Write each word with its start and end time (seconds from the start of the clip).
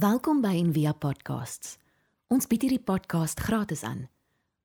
Welkom 0.00 0.38
by 0.40 0.54
Envia 0.56 0.94
Podcasts. 0.96 1.74
Ons 2.32 2.46
bied 2.48 2.62
hierdie 2.64 2.80
podcast 2.80 3.40
gratis 3.44 3.82
aan. 3.84 4.06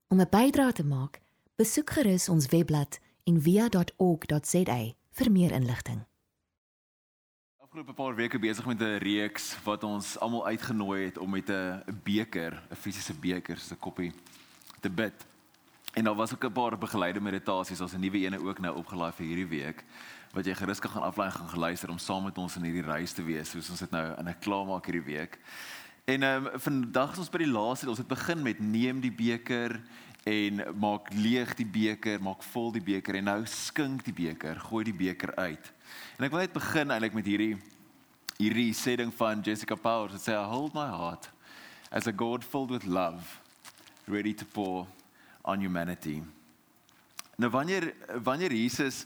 Om 0.07 0.21
'n 0.21 0.29
bydrae 0.31 0.71
te 0.71 0.85
maak, 0.85 1.19
besoek 1.59 1.89
gerus 1.89 2.29
ons 2.29 2.47
webblad 2.47 2.99
en 3.23 3.41
via.org.za 3.41 4.79
vir 5.11 5.31
meer 5.31 5.51
inligting. 5.51 6.05
Afgelope 7.59 7.93
paar 7.93 8.15
weke 8.15 8.39
besig 8.39 8.65
met 8.65 8.79
'n 8.79 8.97
reeks 8.97 9.57
wat 9.63 9.83
ons 9.83 10.19
almal 10.19 10.45
uitgenooi 10.47 11.05
het 11.05 11.17
om 11.17 11.29
met 11.29 11.49
'n 11.49 11.83
beker, 12.03 12.63
'n 12.71 12.75
fisiese 12.75 13.13
beker, 13.13 13.59
'n 13.71 13.79
koppie 13.79 14.13
te 14.79 14.89
bid. 14.89 15.25
En 15.93 16.03
daar 16.03 16.15
was 16.15 16.33
ook 16.33 16.45
'n 16.45 16.51
paar 16.51 16.77
begeleide 16.77 17.19
meditasies, 17.19 17.81
ons 17.81 17.93
'n 17.93 17.99
nuwe 17.99 18.17
ene 18.17 18.39
ook 18.39 18.59
nou 18.59 18.75
opgelaai 18.75 19.11
vir 19.11 19.25
hierdie 19.25 19.47
week 19.47 19.83
wat 20.35 20.45
jy 20.45 20.53
gerus 20.53 20.81
kan 20.83 20.91
gaan 20.91 21.07
aflaai 21.07 21.29
en 21.29 21.47
gaan 21.47 21.59
luister 21.59 21.89
om 21.89 21.99
saam 22.01 22.25
met 22.27 22.37
ons 22.37 22.57
in 22.59 22.67
hierdie 22.67 22.83
reis 22.83 23.13
te 23.15 23.23
wees, 23.23 23.49
soos 23.49 23.69
ons 23.71 23.79
dit 23.79 23.91
nou 23.91 24.03
in 24.19 24.27
'n 24.27 24.39
klaarmaak 24.43 24.85
hierdie 24.85 25.07
week. 25.15 25.39
En 26.05 26.23
ehm 26.23 26.47
um, 26.47 26.59
vandag 26.59 27.11
is 27.11 27.23
ons 27.23 27.29
by 27.29 27.37
die 27.37 27.53
laaste, 27.53 27.89
ons 27.89 27.97
het 27.97 28.07
begin 28.07 28.43
met 28.43 28.59
neem 28.59 28.99
die 29.01 29.11
beker 29.11 29.79
en 30.25 30.61
maak 30.79 31.13
leeg 31.13 31.55
die 31.55 31.65
beker, 31.65 32.21
maak 32.21 32.43
vol 32.43 32.71
die 32.71 32.83
beker 32.83 33.15
en 33.15 33.23
nou 33.23 33.45
skink 33.45 34.03
die 34.03 34.13
beker, 34.13 34.59
gooi 34.59 34.83
die 34.83 34.93
beker 34.93 35.35
uit. 35.35 35.71
En 36.17 36.25
ek 36.25 36.31
wil 36.31 36.39
net 36.39 36.53
begin 36.53 36.91
eintlik 36.91 37.13
met 37.13 37.25
hierdie 37.25 37.55
hierdie 38.37 38.73
sê 38.73 38.97
ding 38.99 39.13
van 39.15 39.41
Jessica 39.41 39.75
Powers, 39.75 40.11
dit 40.11 40.21
sê 40.21 40.33
I 40.35 40.43
hold 40.43 40.73
my 40.75 40.89
heart 40.91 41.29
as 41.91 42.07
a 42.07 42.11
God 42.11 42.43
filled 42.43 42.71
with 42.71 42.83
love 42.83 43.39
ready 44.07 44.33
to 44.33 44.45
pour 44.45 44.87
on 45.45 45.61
humanity. 45.61 46.21
Nou 47.37 47.49
wanneer 47.49 47.93
wanneer 48.23 48.51
Jesus 48.51 49.05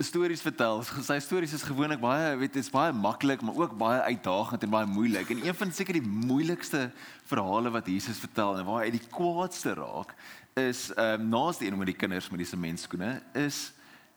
stories 0.00 0.40
vertel, 0.40 0.80
sy 1.04 1.18
stories 1.20 1.52
is 1.52 1.64
gewoonlik 1.66 2.00
baie 2.00 2.32
weet 2.40 2.54
dit 2.54 2.64
is 2.64 2.72
baie 2.72 2.92
maklik, 2.96 3.42
maar 3.44 3.58
ook 3.58 3.74
baie 3.78 4.00
uitdagend 4.08 4.62
en 4.64 4.72
baie 4.72 4.88
moeilik. 4.88 5.28
En 5.30 5.42
een 5.44 5.56
van 5.56 5.72
seker 5.72 5.98
die 5.98 6.06
moeilikste 6.06 6.86
verhale 7.28 7.72
wat 7.74 7.88
Jesus 7.90 8.22
vertel 8.22 8.58
en 8.58 8.64
waar 8.68 8.86
hy 8.86 8.94
die 8.94 9.02
kwaadste 9.12 9.74
raak 9.76 10.14
is 10.58 10.88
ehm 10.96 11.20
um, 11.20 11.28
naas 11.34 11.60
die 11.60 11.68
een 11.68 11.78
met 11.78 11.92
die 11.92 11.98
kinders 12.00 12.30
met 12.32 12.40
die 12.42 12.48
sementskoene 12.48 13.20
is 13.38 13.70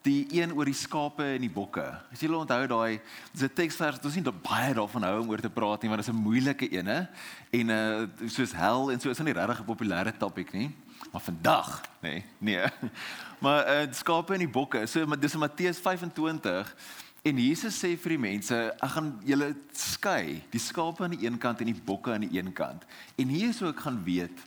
die 0.04 0.26
een 0.36 0.52
oor 0.56 0.68
die 0.68 0.76
skape 0.76 1.24
en 1.36 1.44
die 1.46 1.52
bokke. 1.52 1.86
As 2.12 2.20
jy 2.20 2.28
onthou 2.32 2.64
daai 2.68 3.00
dis 3.32 3.44
'n 3.44 3.54
teksvers, 3.56 4.00
ons 4.04 4.14
sien 4.14 4.24
dat 4.24 4.42
baie 4.42 4.74
daarvan 4.74 5.04
hou 5.04 5.22
om 5.22 5.30
oor 5.30 5.40
te 5.40 5.50
praat 5.50 5.82
nie, 5.82 5.90
want 5.90 6.04
dit 6.04 6.08
is 6.08 6.14
'n 6.14 6.24
moeilike 6.24 6.68
ene 6.72 7.08
en 7.52 7.70
uh 7.70 8.08
soos 8.28 8.52
hel 8.52 8.92
en 8.92 9.00
so 9.00 9.10
is 9.10 9.20
'n 9.20 9.26
nie 9.26 9.34
regtig 9.34 9.60
'n 9.60 9.66
populêre 9.66 10.18
topik 10.18 10.54
nie. 10.54 10.72
Maar 11.12 11.22
vandag, 11.22 11.82
nee, 12.00 12.24
nee. 12.38 12.66
Maar 13.44 13.84
uh 13.84 13.94
skape 13.94 14.34
en 14.34 14.40
die 14.40 14.50
bokke. 14.50 14.86
So 14.86 15.06
maar 15.06 15.20
dis 15.20 15.34
in 15.34 15.40
Matteus 15.40 15.80
25 15.80 16.76
en 17.22 17.40
Jesus 17.40 17.76
sê 17.80 17.94
vir 18.00 18.16
die 18.16 18.20
mense, 18.20 18.56
ek 18.56 18.94
gaan 18.96 19.10
julle 19.28 19.50
skei, 19.76 20.42
die 20.52 20.62
skape 20.62 21.04
aan 21.04 21.16
die 21.16 21.26
een 21.26 21.38
kant 21.40 21.60
en 21.64 21.72
die 21.72 21.82
bokke 21.86 22.14
aan 22.16 22.24
die 22.28 22.40
een 22.40 22.54
kant. 22.56 22.86
En 23.20 23.28
hier 23.32 23.52
is 23.52 23.60
hoe 23.60 23.72
ek 23.72 23.84
gaan 23.84 24.00
weet 24.04 24.46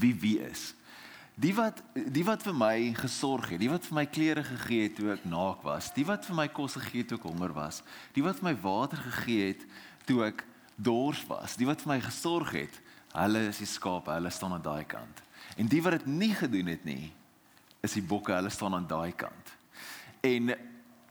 wie 0.00 0.14
wie 0.20 0.38
is. 0.44 0.70
Die 1.40 1.54
wat 1.56 1.80
die 1.94 2.24
wat 2.26 2.44
vir 2.44 2.56
my 2.56 2.76
gesorg 2.98 3.54
het, 3.54 3.60
die 3.62 3.70
wat 3.72 3.86
vir 3.88 3.96
my 3.96 4.06
klere 4.12 4.44
gegee 4.44 4.88
het 4.88 4.96
toe 4.98 5.12
ek 5.14 5.24
naak 5.24 5.64
was, 5.64 5.88
die 5.96 6.04
wat 6.04 6.26
vir 6.28 6.36
my 6.36 6.48
kos 6.52 6.76
gegee 6.76 7.04
het 7.04 7.12
toe 7.12 7.20
ek 7.20 7.28
honger 7.30 7.54
was, 7.56 7.80
die 8.16 8.24
wat 8.26 8.40
vir 8.40 8.50
my 8.50 8.56
water 8.60 9.00
gegee 9.06 9.52
het 9.54 9.64
toe 10.08 10.20
ek 10.28 10.44
dors 10.76 11.22
was, 11.28 11.56
die 11.56 11.68
wat 11.68 11.80
vir 11.84 11.94
my 11.94 12.00
gesorg 12.04 12.52
het, 12.56 12.80
hulle 13.12 13.46
is 13.48 13.58
die 13.62 13.68
skape, 13.68 14.12
hulle 14.14 14.30
staan 14.30 14.52
aan 14.56 14.64
daai 14.64 14.84
kant. 14.84 15.22
En 15.56 15.68
die 15.70 15.82
wat 15.82 15.98
dit 15.98 16.06
nie 16.06 16.34
gedoen 16.34 16.70
het 16.72 16.84
nie, 16.84 17.12
is 17.84 17.96
die 17.96 18.04
bokke, 18.04 18.32
hulle 18.36 18.52
staan 18.52 18.74
aan 18.74 18.86
daai 18.86 19.12
kant. 19.12 19.54
En 20.26 20.52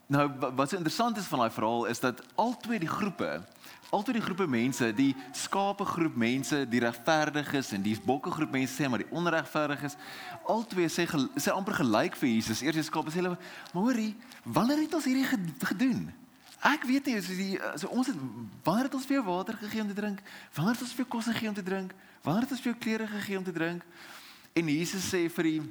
nou 0.09 0.25
wat 0.39 0.69
so 0.69 0.77
interessant 0.77 1.17
is 1.17 1.29
van 1.29 1.43
daai 1.43 1.53
verhaal 1.53 1.85
is 1.85 1.99
dat 2.01 2.21
al 2.35 2.55
twee 2.57 2.79
die 2.81 2.89
groepe 2.89 3.39
altyd 3.89 4.19
die 4.19 4.23
groepe 4.23 4.45
mense, 4.49 4.91
die 4.93 5.13
skape 5.33 5.85
groep 5.85 6.17
mense, 6.19 6.61
die 6.69 6.81
regverdiges 6.83 7.71
en 7.73 7.83
die 7.85 7.95
bokke 8.05 8.31
groep 8.33 8.51
mense 8.53 8.75
sê 8.75 8.89
maar 8.89 9.01
die 9.01 9.09
onregverdiges, 9.15 9.97
albei 10.49 10.85
sê 10.93 11.07
sê 11.09 11.53
amper 11.53 11.79
gelyk 11.81 12.17
vir 12.19 12.29
Jesus. 12.35 12.61
Eers 12.65 12.77
die 12.77 12.85
skape 12.85 13.09
sê 13.09 13.21
hulle, 13.23 13.37
"Maar 13.73 13.83
hoorie, 13.83 14.15
wanneer 14.43 14.83
het 14.83 14.93
ons 14.93 15.05
hierdie 15.05 15.25
gedoen?" 15.25 16.13
Ek 16.59 16.83
weet 16.83 17.05
nie, 17.07 17.19
so 17.23 17.35
die 17.37 17.59
so 17.79 17.87
ons 17.87 18.09
het 18.11 18.17
wanneer 18.65 18.89
het 18.89 18.95
ons 18.97 19.05
vir 19.07 19.19
jou 19.19 19.25
water 19.29 19.55
gegee 19.61 19.81
om 19.81 19.87
te 19.87 19.95
drink? 19.95 20.19
Wanneer 20.55 20.75
het 20.75 20.83
ons 20.83 20.95
vir 20.95 21.05
jou 21.05 21.11
kos 21.15 21.29
gegee 21.31 21.47
om 21.47 21.55
te 21.55 21.63
drink? 21.63 21.93
Wanneer 22.25 22.47
het 22.47 22.51
ons 22.51 22.63
vir 22.63 22.73
jou 22.73 22.79
klere 22.83 23.07
gegee 23.07 23.37
om 23.39 23.45
te 23.47 23.55
drink? 23.55 23.85
En 24.59 24.67
Jesus 24.67 25.07
sê 25.07 25.21
vir 25.31 25.47
die 25.47 25.61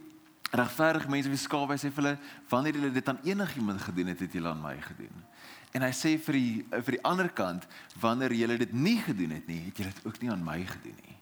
regverdige 0.49 1.10
mense 1.12 1.28
wie 1.28 1.41
skape, 1.41 1.75
hy 1.75 1.81
sê 1.82 1.91
vir 1.93 2.03
hulle, 2.03 2.19
"Wanneer 2.49 2.75
julle 2.75 2.93
dit 2.93 3.09
aan 3.09 3.21
enigiemand 3.25 3.81
gedoen 3.81 4.06
het, 4.06 4.21
het 4.21 4.32
julle 4.32 4.49
aan 4.49 4.62
my 4.62 4.81
gedoen." 4.81 5.25
En 5.72 5.82
hy 5.82 5.91
sê 5.91 6.16
vir 6.19 6.32
die 6.32 6.65
vir 6.71 6.97
die 6.97 7.05
ander 7.05 7.28
kant, 7.28 7.66
wanneer 8.00 8.32
jy 8.32 8.56
dit 8.56 8.72
nie 8.72 8.97
gedoen 8.97 9.31
het 9.31 9.47
nie, 9.47 9.60
het 9.66 9.76
jy 9.78 9.84
dit 9.84 10.06
ook 10.06 10.20
nie 10.22 10.31
aan 10.31 10.44
my 10.44 10.65
gedoen 10.65 10.97
nie. 11.05 11.16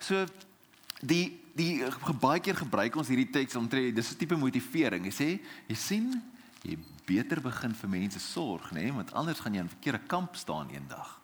So 0.00 0.26
die 1.00 1.40
die 1.54 1.84
baie 2.20 2.40
keer 2.40 2.56
gebruik 2.56 2.96
ons 2.96 3.08
hierdie 3.08 3.30
teks 3.30 3.56
om 3.56 3.68
te 3.68 3.92
dis 3.92 4.10
'n 4.10 4.16
tipe 4.16 4.36
motivering. 4.36 5.04
Jy 5.04 5.12
sê 5.12 5.40
jy 5.68 5.76
sien 5.76 6.22
jy 6.62 6.78
beter 7.06 7.40
begin 7.40 7.74
vir 7.74 7.88
mense 7.88 8.20
sorg, 8.20 8.70
nê, 8.72 8.88
want 8.92 9.12
anders 9.12 9.40
gaan 9.40 9.54
jy 9.54 9.60
in 9.60 9.66
'n 9.66 9.76
verkeerde 9.76 10.06
kamp 10.06 10.36
staan 10.36 10.70
eendag. 10.70 11.20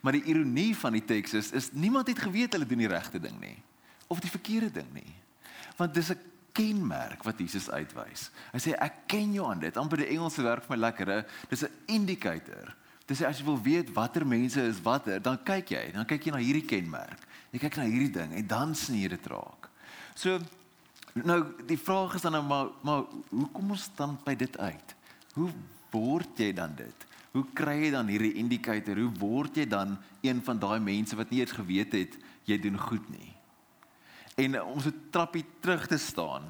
Maar 0.00 0.12
die 0.12 0.24
ironie 0.24 0.76
van 0.76 0.92
die 0.92 1.04
teks 1.04 1.34
is 1.34 1.50
is 1.52 1.72
niemand 1.72 2.06
het 2.06 2.18
geweet 2.18 2.52
hulle 2.52 2.66
doen 2.66 2.78
die 2.78 2.88
regte 2.88 3.20
ding 3.20 3.40
nie 3.40 3.62
of 4.06 4.20
die 4.20 4.30
verkeerde 4.30 4.70
ding 4.70 4.92
nie. 4.92 5.14
Want 5.76 5.94
dis 5.94 6.10
'n 6.10 6.20
kenmerk 6.52 7.22
wat 7.22 7.38
Jesus 7.38 7.70
uitwys. 7.70 8.30
Hy 8.52 8.58
sê 8.58 8.74
ek 8.78 9.06
ken 9.06 9.32
jou 9.32 9.50
aan 9.50 9.58
dit. 9.58 9.76
Amper 9.76 9.96
die 9.96 10.12
Engelse 10.14 10.42
werk 10.42 10.64
vir 10.64 10.76
my 10.76 10.80
lekker. 10.86 11.26
Dis 11.48 11.64
'n 11.64 11.72
indicator. 11.86 12.74
Dis 13.06 13.22
as 13.22 13.38
jy 13.38 13.44
wil 13.44 13.60
weet 13.62 13.92
watter 13.92 14.26
mense 14.26 14.60
is 14.60 14.80
watter, 14.80 15.20
dan 15.20 15.42
kyk 15.42 15.68
jy, 15.68 15.92
dan 15.92 16.06
kyk 16.06 16.24
jy 16.24 16.32
na 16.32 16.40
hierdie 16.40 16.64
kenmerk. 16.64 17.20
Jy 17.52 17.58
kyk 17.58 17.76
na 17.76 17.84
hierdie 17.84 18.12
ding 18.12 18.32
en 18.32 18.46
dan 18.46 18.74
sien 18.74 18.96
jy 19.00 19.08
dit 19.08 19.26
raak. 19.26 19.68
So 20.14 20.40
nou 21.14 21.44
die 21.66 21.78
vraag 21.78 22.14
is 22.14 22.22
dan 22.22 22.32
nou 22.32 22.42
maar 22.42 22.68
maar 22.82 23.04
hoe 23.28 23.48
kom 23.52 23.70
ons 23.70 23.90
dan 23.96 24.18
by 24.24 24.34
dit 24.34 24.58
uit? 24.58 24.94
Hoe 25.34 25.50
word 25.94 26.38
jy 26.38 26.52
dan 26.56 26.74
dit? 26.78 27.06
Hoe 27.34 27.44
kry 27.56 27.76
jy 27.82 27.90
dan 27.94 28.10
hierdie 28.10 28.36
indicator? 28.38 28.98
Hoe 28.98 29.12
word 29.18 29.58
jy 29.58 29.66
dan 29.66 29.96
een 30.22 30.42
van 30.46 30.60
daai 30.62 30.78
mense 30.82 31.16
wat 31.18 31.32
nie 31.34 31.42
eens 31.42 31.54
geweet 31.56 31.94
het 31.96 32.14
jy 32.46 32.58
doen 32.62 32.78
goed 32.78 33.06
nie? 33.10 33.32
En 34.38 34.58
om 34.62 34.80
so 34.82 34.94
trappie 35.14 35.44
terug 35.62 35.86
te 35.90 35.98
staan, 35.98 36.46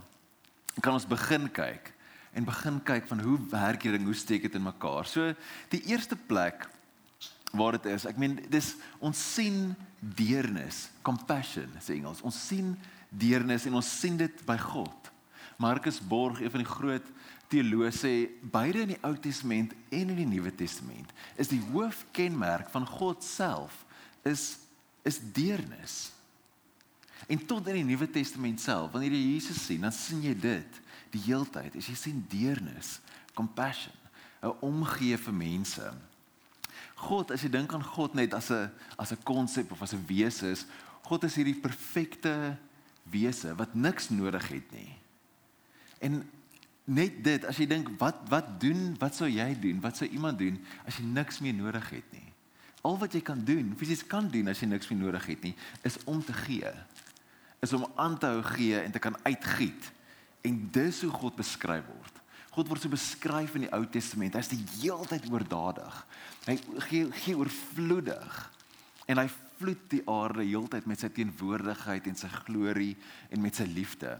kan 0.80 0.96
ons 0.96 1.08
begin 1.08 1.48
kyk 1.52 1.92
en 2.34 2.46
begin 2.48 2.80
kyk 2.84 3.06
van 3.08 3.20
hoe 3.22 3.38
werk 3.52 3.84
hierdie 3.84 4.00
ding, 4.00 4.08
hoe 4.08 4.18
steek 4.18 4.44
dit 4.44 4.56
in 4.58 4.64
mekaar. 4.64 5.06
So 5.06 5.32
die 5.72 5.84
eerste 5.92 6.16
plek 6.16 6.66
waar 7.54 7.78
dit 7.78 7.86
is, 7.92 8.06
ek 8.08 8.18
meen 8.18 8.40
dis 8.50 8.72
ons 8.98 9.20
sien 9.36 9.74
deernis, 10.00 10.88
compassion 11.06 11.70
sê 11.80 11.94
Engels. 11.96 12.24
Ons 12.26 12.40
sien 12.48 12.72
deernis 13.08 13.68
en 13.68 13.78
ons 13.78 13.92
sien 14.00 14.18
dit 14.18 14.44
by 14.48 14.58
God. 14.58 15.12
Markus 15.62 16.00
Borg, 16.02 16.40
een 16.42 16.50
van 16.50 16.64
die 16.64 16.72
groot 16.72 17.12
teoloë 17.54 17.92
sê 17.94 18.12
beide 18.52 18.82
in 18.84 18.92
die 18.94 19.00
Ou 19.06 19.14
Testament 19.22 19.74
en 19.94 20.10
in 20.10 20.18
die 20.18 20.28
Nuwe 20.28 20.50
Testament 20.54 21.14
is 21.38 21.52
die 21.52 21.62
hoofkenmerk 21.70 22.70
van 22.74 22.86
God 22.88 23.24
self 23.24 23.84
is 24.26 24.54
is 25.04 25.18
deernis. 25.36 26.14
En 27.28 27.40
tot 27.44 27.66
in 27.68 27.76
die 27.76 27.84
Nuwe 27.84 28.06
Testament 28.08 28.60
self, 28.60 28.88
wanneer 28.94 29.12
jy 29.12 29.34
Jesus 29.34 29.60
sien, 29.66 29.84
dan 29.84 29.92
sien 29.92 30.22
jy 30.24 30.32
dit 30.32 30.78
die 31.12 31.20
heeltyd. 31.26 31.76
As 31.76 31.90
jy 31.90 31.96
sien 31.98 32.22
deernis, 32.32 32.98
compassion, 33.36 33.92
'n 34.40 34.56
omgee 34.64 35.16
vir 35.16 35.34
mense. 35.34 35.92
God, 36.96 37.30
as 37.30 37.42
jy 37.42 37.50
dink 37.50 37.72
aan 37.72 37.84
God 37.84 38.14
net 38.14 38.34
as 38.34 38.50
'n 38.50 38.70
as 38.98 39.12
'n 39.12 39.22
konsep 39.24 39.72
of 39.72 39.82
as 39.82 39.92
'n 39.92 40.04
wese 40.06 40.50
is, 40.50 40.66
God 41.02 41.24
is 41.24 41.36
hierdie 41.36 41.60
perfekte 41.60 42.56
wese 43.04 43.54
wat 43.56 43.74
niks 43.74 44.08
nodig 44.08 44.48
het 44.48 44.72
nie. 44.72 44.96
En 46.00 46.24
net 46.84 47.22
dit, 47.24 47.44
as 47.48 47.56
jy 47.58 47.66
dink 47.70 47.88
wat 48.00 48.24
wat 48.32 48.54
doen, 48.60 48.92
wat 49.00 49.16
sou 49.16 49.28
jy 49.30 49.50
doen? 49.60 49.80
Wat 49.80 49.96
sou 49.96 50.08
iemand 50.08 50.38
doen 50.38 50.58
as 50.84 50.98
jy 51.00 51.06
niks 51.08 51.40
meer 51.44 51.56
nodig 51.56 51.90
het 51.90 52.12
nie? 52.12 52.26
Al 52.84 52.98
wat 53.00 53.14
jy 53.16 53.22
kan 53.24 53.40
doen, 53.40 53.72
fisies 53.80 54.04
kan 54.04 54.28
doen 54.28 54.50
as 54.52 54.60
jy 54.60 54.68
niks 54.68 54.90
meer 54.90 55.00
nodig 55.00 55.26
het 55.32 55.46
nie, 55.46 55.54
is 55.88 55.96
om 56.04 56.20
te 56.24 56.36
gee 56.44 56.72
is 57.64 57.72
om 57.72 57.86
aan 57.94 58.18
te 58.18 58.28
hou 58.28 58.42
gee 58.54 58.78
en 58.80 58.92
te 58.92 59.02
kan 59.02 59.16
uitgiet. 59.22 59.90
En 60.44 60.58
dis 60.72 61.00
hoe 61.02 61.12
God 61.12 61.36
beskryf 61.38 61.86
word. 61.88 62.20
God 62.54 62.68
word 62.70 62.84
so 62.84 62.92
beskryf 62.92 63.56
in 63.58 63.66
die 63.66 63.72
Ou 63.74 63.82
Testament. 63.90 64.36
Hy's 64.38 64.52
die 64.52 64.60
heeltyd 64.76 65.26
oordadig. 65.32 65.96
Hy 66.46 66.58
gee 66.88 67.08
gee 67.24 67.38
oorvloedig. 67.40 68.36
En 69.10 69.20
hy 69.22 69.26
vloed 69.58 69.88
die 69.90 70.04
aarde 70.10 70.44
heeltyd 70.44 70.86
met 70.90 71.02
sy 71.02 71.10
teenwoordigheid 71.14 72.06
en 72.10 72.18
sy 72.18 72.30
glorie 72.44 72.94
en 73.32 73.42
met 73.42 73.58
sy 73.58 73.66
liefde. 73.70 74.12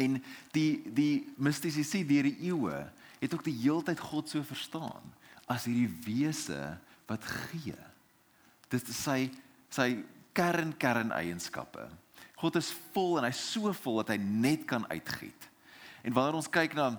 En 0.00 0.18
die 0.54 0.82
die 0.94 1.26
mistici 1.36 1.84
deur 2.08 2.28
die 2.28 2.48
eeue 2.48 2.78
het 3.22 3.34
ook 3.34 3.44
die 3.44 3.58
heeltyd 3.62 4.00
God 4.00 4.28
so 4.28 4.42
verstaan 4.42 5.12
as 5.50 5.66
hierdie 5.68 5.90
wese 6.06 6.78
wat 7.10 7.24
gee. 7.24 7.76
Dit 8.72 8.88
is 8.88 9.02
sy 9.04 9.30
sy 9.72 10.02
kern 10.36 10.72
kern 10.80 11.12
eienskappe. 11.12 11.84
God 12.40 12.56
is 12.58 12.72
vol 12.94 13.18
en 13.20 13.28
hy's 13.28 13.40
so 13.52 13.72
vol 13.84 14.00
dat 14.00 14.14
hy 14.14 14.18
net 14.20 14.64
kan 14.68 14.84
uitgiet. 14.90 15.48
En 16.02 16.14
wanneer 16.16 16.40
ons 16.40 16.50
kyk 16.50 16.74
na 16.74 16.90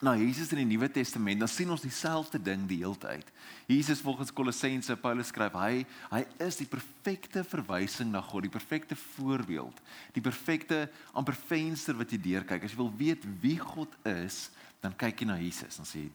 na 0.00 0.14
Jesus 0.14 0.52
in 0.54 0.60
die 0.62 0.68
Nuwe 0.68 0.86
Testament, 0.90 1.40
dan 1.42 1.50
sien 1.50 1.70
ons 1.74 1.82
dieselfde 1.82 2.38
ding 2.38 2.68
die 2.70 2.78
hele 2.84 2.98
tyd. 3.00 3.26
Jesus 3.66 4.02
volgens 4.04 4.30
Kolossense 4.34 4.94
Paulus 5.02 5.32
skryf, 5.32 5.56
hy 5.58 5.82
hy 6.12 6.22
is 6.46 6.60
die 6.60 6.68
perfekte 6.70 7.42
verwysing 7.46 8.12
na 8.12 8.22
God, 8.22 8.46
die 8.46 8.52
perfekte 8.52 8.98
voorbeeld, 9.18 9.82
die 10.14 10.22
perfekte 10.22 10.84
amper 11.18 11.36
venster 11.48 11.98
wat 11.98 12.14
jy 12.14 12.20
deurkyk. 12.28 12.62
As 12.62 12.76
jy 12.76 12.80
wil 12.80 12.94
weet 13.00 13.26
wie 13.42 13.58
God 13.58 13.92
is, 14.06 14.48
dan 14.84 14.94
kyk 14.94 15.24
jy 15.24 15.30
na 15.32 15.38
Jesus 15.42 15.82
en 15.82 15.88
sê, 15.88 16.06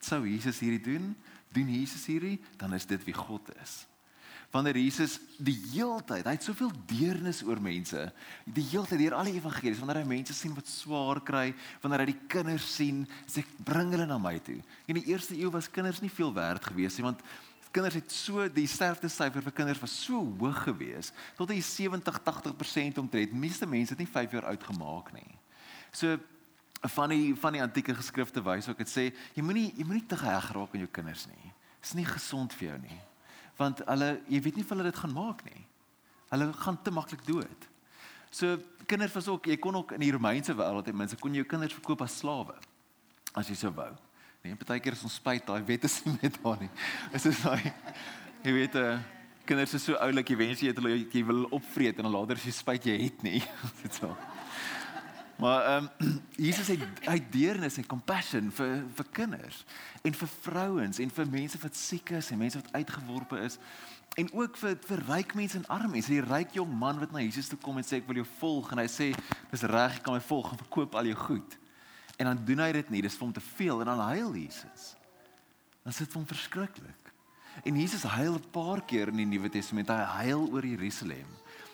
"Sou 0.00 0.24
Jesus 0.24 0.60
hierdie 0.60 0.82
doen? 0.82 1.14
Doen 1.52 1.68
Jesus 1.68 2.06
hierdie? 2.06 2.40
Dan 2.56 2.72
is 2.72 2.86
dit 2.86 3.04
wie 3.04 3.14
God 3.14 3.42
is." 3.62 3.91
Wanneer 4.52 4.76
Jesus 4.76 5.16
die 5.40 5.56
heeltyd, 5.72 6.26
hy 6.28 6.34
het 6.36 6.44
soveel 6.44 6.70
deernis 6.90 7.40
oor 7.46 7.60
mense, 7.62 8.04
die 8.44 8.64
heeltyd 8.68 9.00
deur 9.00 9.14
al 9.16 9.30
die 9.30 9.38
evangelies, 9.38 9.78
wanneer 9.80 10.02
hy 10.02 10.08
mense 10.10 10.34
sien 10.36 10.52
wat 10.56 10.68
swaar 10.68 11.22
kry, 11.24 11.46
wanneer 11.80 12.04
hy 12.04 12.10
die 12.10 12.26
kinders 12.30 12.66
sien, 12.74 13.06
sê 13.24 13.44
bring 13.64 13.94
hulle 13.94 14.06
na 14.08 14.18
my 14.20 14.34
toe. 14.44 14.58
In 14.92 15.00
die 15.00 15.06
eerste 15.08 15.38
eeu 15.38 15.48
was 15.54 15.70
kinders 15.72 16.02
nie 16.04 16.12
veel 16.12 16.34
werd 16.36 16.68
gewees 16.68 16.98
nie, 16.98 17.06
want 17.06 17.24
kinders 17.72 17.96
het 17.96 18.12
so 18.12 18.44
die 18.52 18.66
sterftesyfer 18.68 19.44
vir 19.46 19.54
kinders 19.56 19.80
was 19.80 19.94
so 20.04 20.20
hoog 20.20 20.58
gewees 20.66 21.08
tot 21.38 21.48
hy 21.48 21.56
70-80% 21.64 23.00
omtrent. 23.00 23.32
Meeste 23.32 23.64
mense 23.64 23.94
het 23.94 24.02
nie 24.02 24.10
5 24.10 24.36
jaar 24.36 24.50
oud 24.50 24.66
gemaak 24.68 25.08
nie. 25.16 25.30
So 25.96 26.18
van 26.92 27.14
die 27.14 27.32
van 27.38 27.56
die 27.56 27.62
antieke 27.64 27.94
geskrifte 27.96 28.42
wys 28.44 28.68
ook 28.68 28.82
dit 28.82 28.92
sê 28.92 29.06
jy 29.32 29.46
moenie 29.46 29.70
jy 29.70 29.86
moenie 29.86 30.04
te 30.10 30.18
geheg 30.20 30.50
raak 30.52 30.76
aan 30.76 30.84
jou 30.84 30.90
kinders 30.92 31.24
nie. 31.30 31.54
Dit 31.78 31.88
is 31.88 31.96
nie 31.96 32.06
gesond 32.10 32.52
vir 32.58 32.74
jou 32.74 32.78
nie 32.84 33.00
want 33.62 33.82
hulle 33.86 34.10
jy 34.28 34.40
weet 34.44 34.58
nie 34.58 34.66
of 34.66 34.72
hulle 34.74 34.88
dit 34.88 35.00
gaan 35.04 35.14
maak 35.14 35.44
nie. 35.48 35.64
Hulle 36.32 36.50
gaan 36.62 36.78
te 36.82 36.92
maklik 36.94 37.24
dood. 37.28 37.68
So 38.32 38.58
kinders 38.88 39.14
was 39.14 39.28
ook 39.28 39.46
jy 39.50 39.58
kon 39.60 39.76
ook 39.80 39.94
in 39.96 40.04
die 40.04 40.12
Romeinse 40.14 40.54
wêreld 40.56 40.88
hê 40.88 40.94
mense 40.96 41.18
kon 41.20 41.34
jou 41.36 41.44
kinders 41.48 41.74
verkoop 41.76 42.04
as 42.06 42.18
slawe 42.22 42.56
as 43.36 43.48
jy 43.48 43.56
sou 43.56 43.72
wou. 43.76 43.90
Nee, 44.42 44.56
partykeer 44.58 44.96
is 44.96 45.04
ons 45.06 45.18
spyt 45.20 45.46
daai 45.46 45.62
wette 45.68 45.86
is 45.86 46.00
nie 46.06 46.16
met 46.18 46.38
daar 46.42 46.60
nie. 46.60 46.70
Is 47.14 47.28
dit 47.28 47.42
daai 47.44 47.72
jy 48.42 48.54
weet 48.56 48.78
uh, 48.80 48.96
kinders 49.46 49.74
is 49.78 49.84
so 49.86 49.98
oulik 50.02 50.32
jy 50.32 50.38
wens 50.40 50.62
jy 50.62 50.72
het 50.72 50.80
hulle 50.80 50.96
jy 51.04 51.24
wil 51.28 51.44
opvreet 51.58 52.00
en 52.00 52.08
dan 52.08 52.16
later 52.16 52.40
as 52.40 52.48
jy 52.48 52.54
spyt 52.56 52.88
jy 52.90 52.96
het 53.04 53.22
nie. 53.26 53.42
Dit 53.82 54.00
so. 54.00 54.10
Maar 55.42 55.64
ehm 55.64 55.88
um, 55.98 56.20
Jesus 56.48 56.68
het 56.70 56.82
hy 57.02 57.18
deernis 57.30 57.76
en 57.76 57.86
compassion 57.86 58.50
vir 58.54 58.84
vir 58.94 59.08
kinders 59.10 59.64
en 60.06 60.14
vir 60.14 60.30
vrouens 60.42 61.00
en 61.02 61.10
vir 61.16 61.32
mense 61.32 61.58
wat 61.58 61.78
siek 61.78 62.12
is 62.18 62.30
en 62.30 62.38
mense 62.38 62.60
wat 62.60 62.70
uitgeworpe 62.78 63.40
is 63.42 63.58
en 64.22 64.30
ook 64.38 64.60
vir 64.60 64.76
vir 64.86 65.02
ryk 65.08 65.34
mense 65.34 65.58
en 65.58 65.66
arm 65.66 65.90
mense. 65.96 66.12
Die 66.12 66.22
ryk 66.22 66.54
jong 66.54 66.70
man 66.78 67.00
wat 67.02 67.10
na 67.10 67.24
Jesus 67.24 67.50
toe 67.50 67.58
kom 67.58 67.80
en 67.80 67.88
sê 67.88 67.98
ek 67.98 68.06
wil 68.06 68.22
jou 68.22 68.28
volg 68.38 68.70
en 68.70 68.84
hy 68.84 68.86
sê 68.92 69.10
dis 69.50 69.66
reg, 69.72 69.98
ek 69.98 70.06
kan 70.06 70.14
my 70.14 70.22
volg 70.30 70.52
en 70.52 70.62
verkoop 70.62 70.94
al 70.94 71.10
jou 71.10 71.18
goed. 71.24 71.58
En 72.20 72.30
dan 72.30 72.44
doen 72.46 72.62
hy 72.62 72.70
dit 72.78 72.94
nie, 72.94 73.02
dis 73.02 73.18
vir 73.18 73.26
hom 73.26 73.34
te 73.34 73.46
veel 73.56 73.82
en 73.82 73.90
dan 73.90 74.06
huil 74.12 74.36
Jesus. 74.44 74.92
Dan 75.82 75.96
sit 75.96 76.14
hom 76.14 76.28
verskriklik. 76.28 77.10
En 77.66 77.76
Jesus 77.76 78.06
huil 78.14 78.38
'n 78.38 78.50
paar 78.52 78.84
keer 78.86 79.08
in 79.08 79.16
die 79.16 79.26
Nuwe 79.26 79.48
Testament. 79.48 79.88
Hy 79.88 80.04
huil 80.22 80.46
oor 80.52 80.64
Jerusalem. 80.64 81.26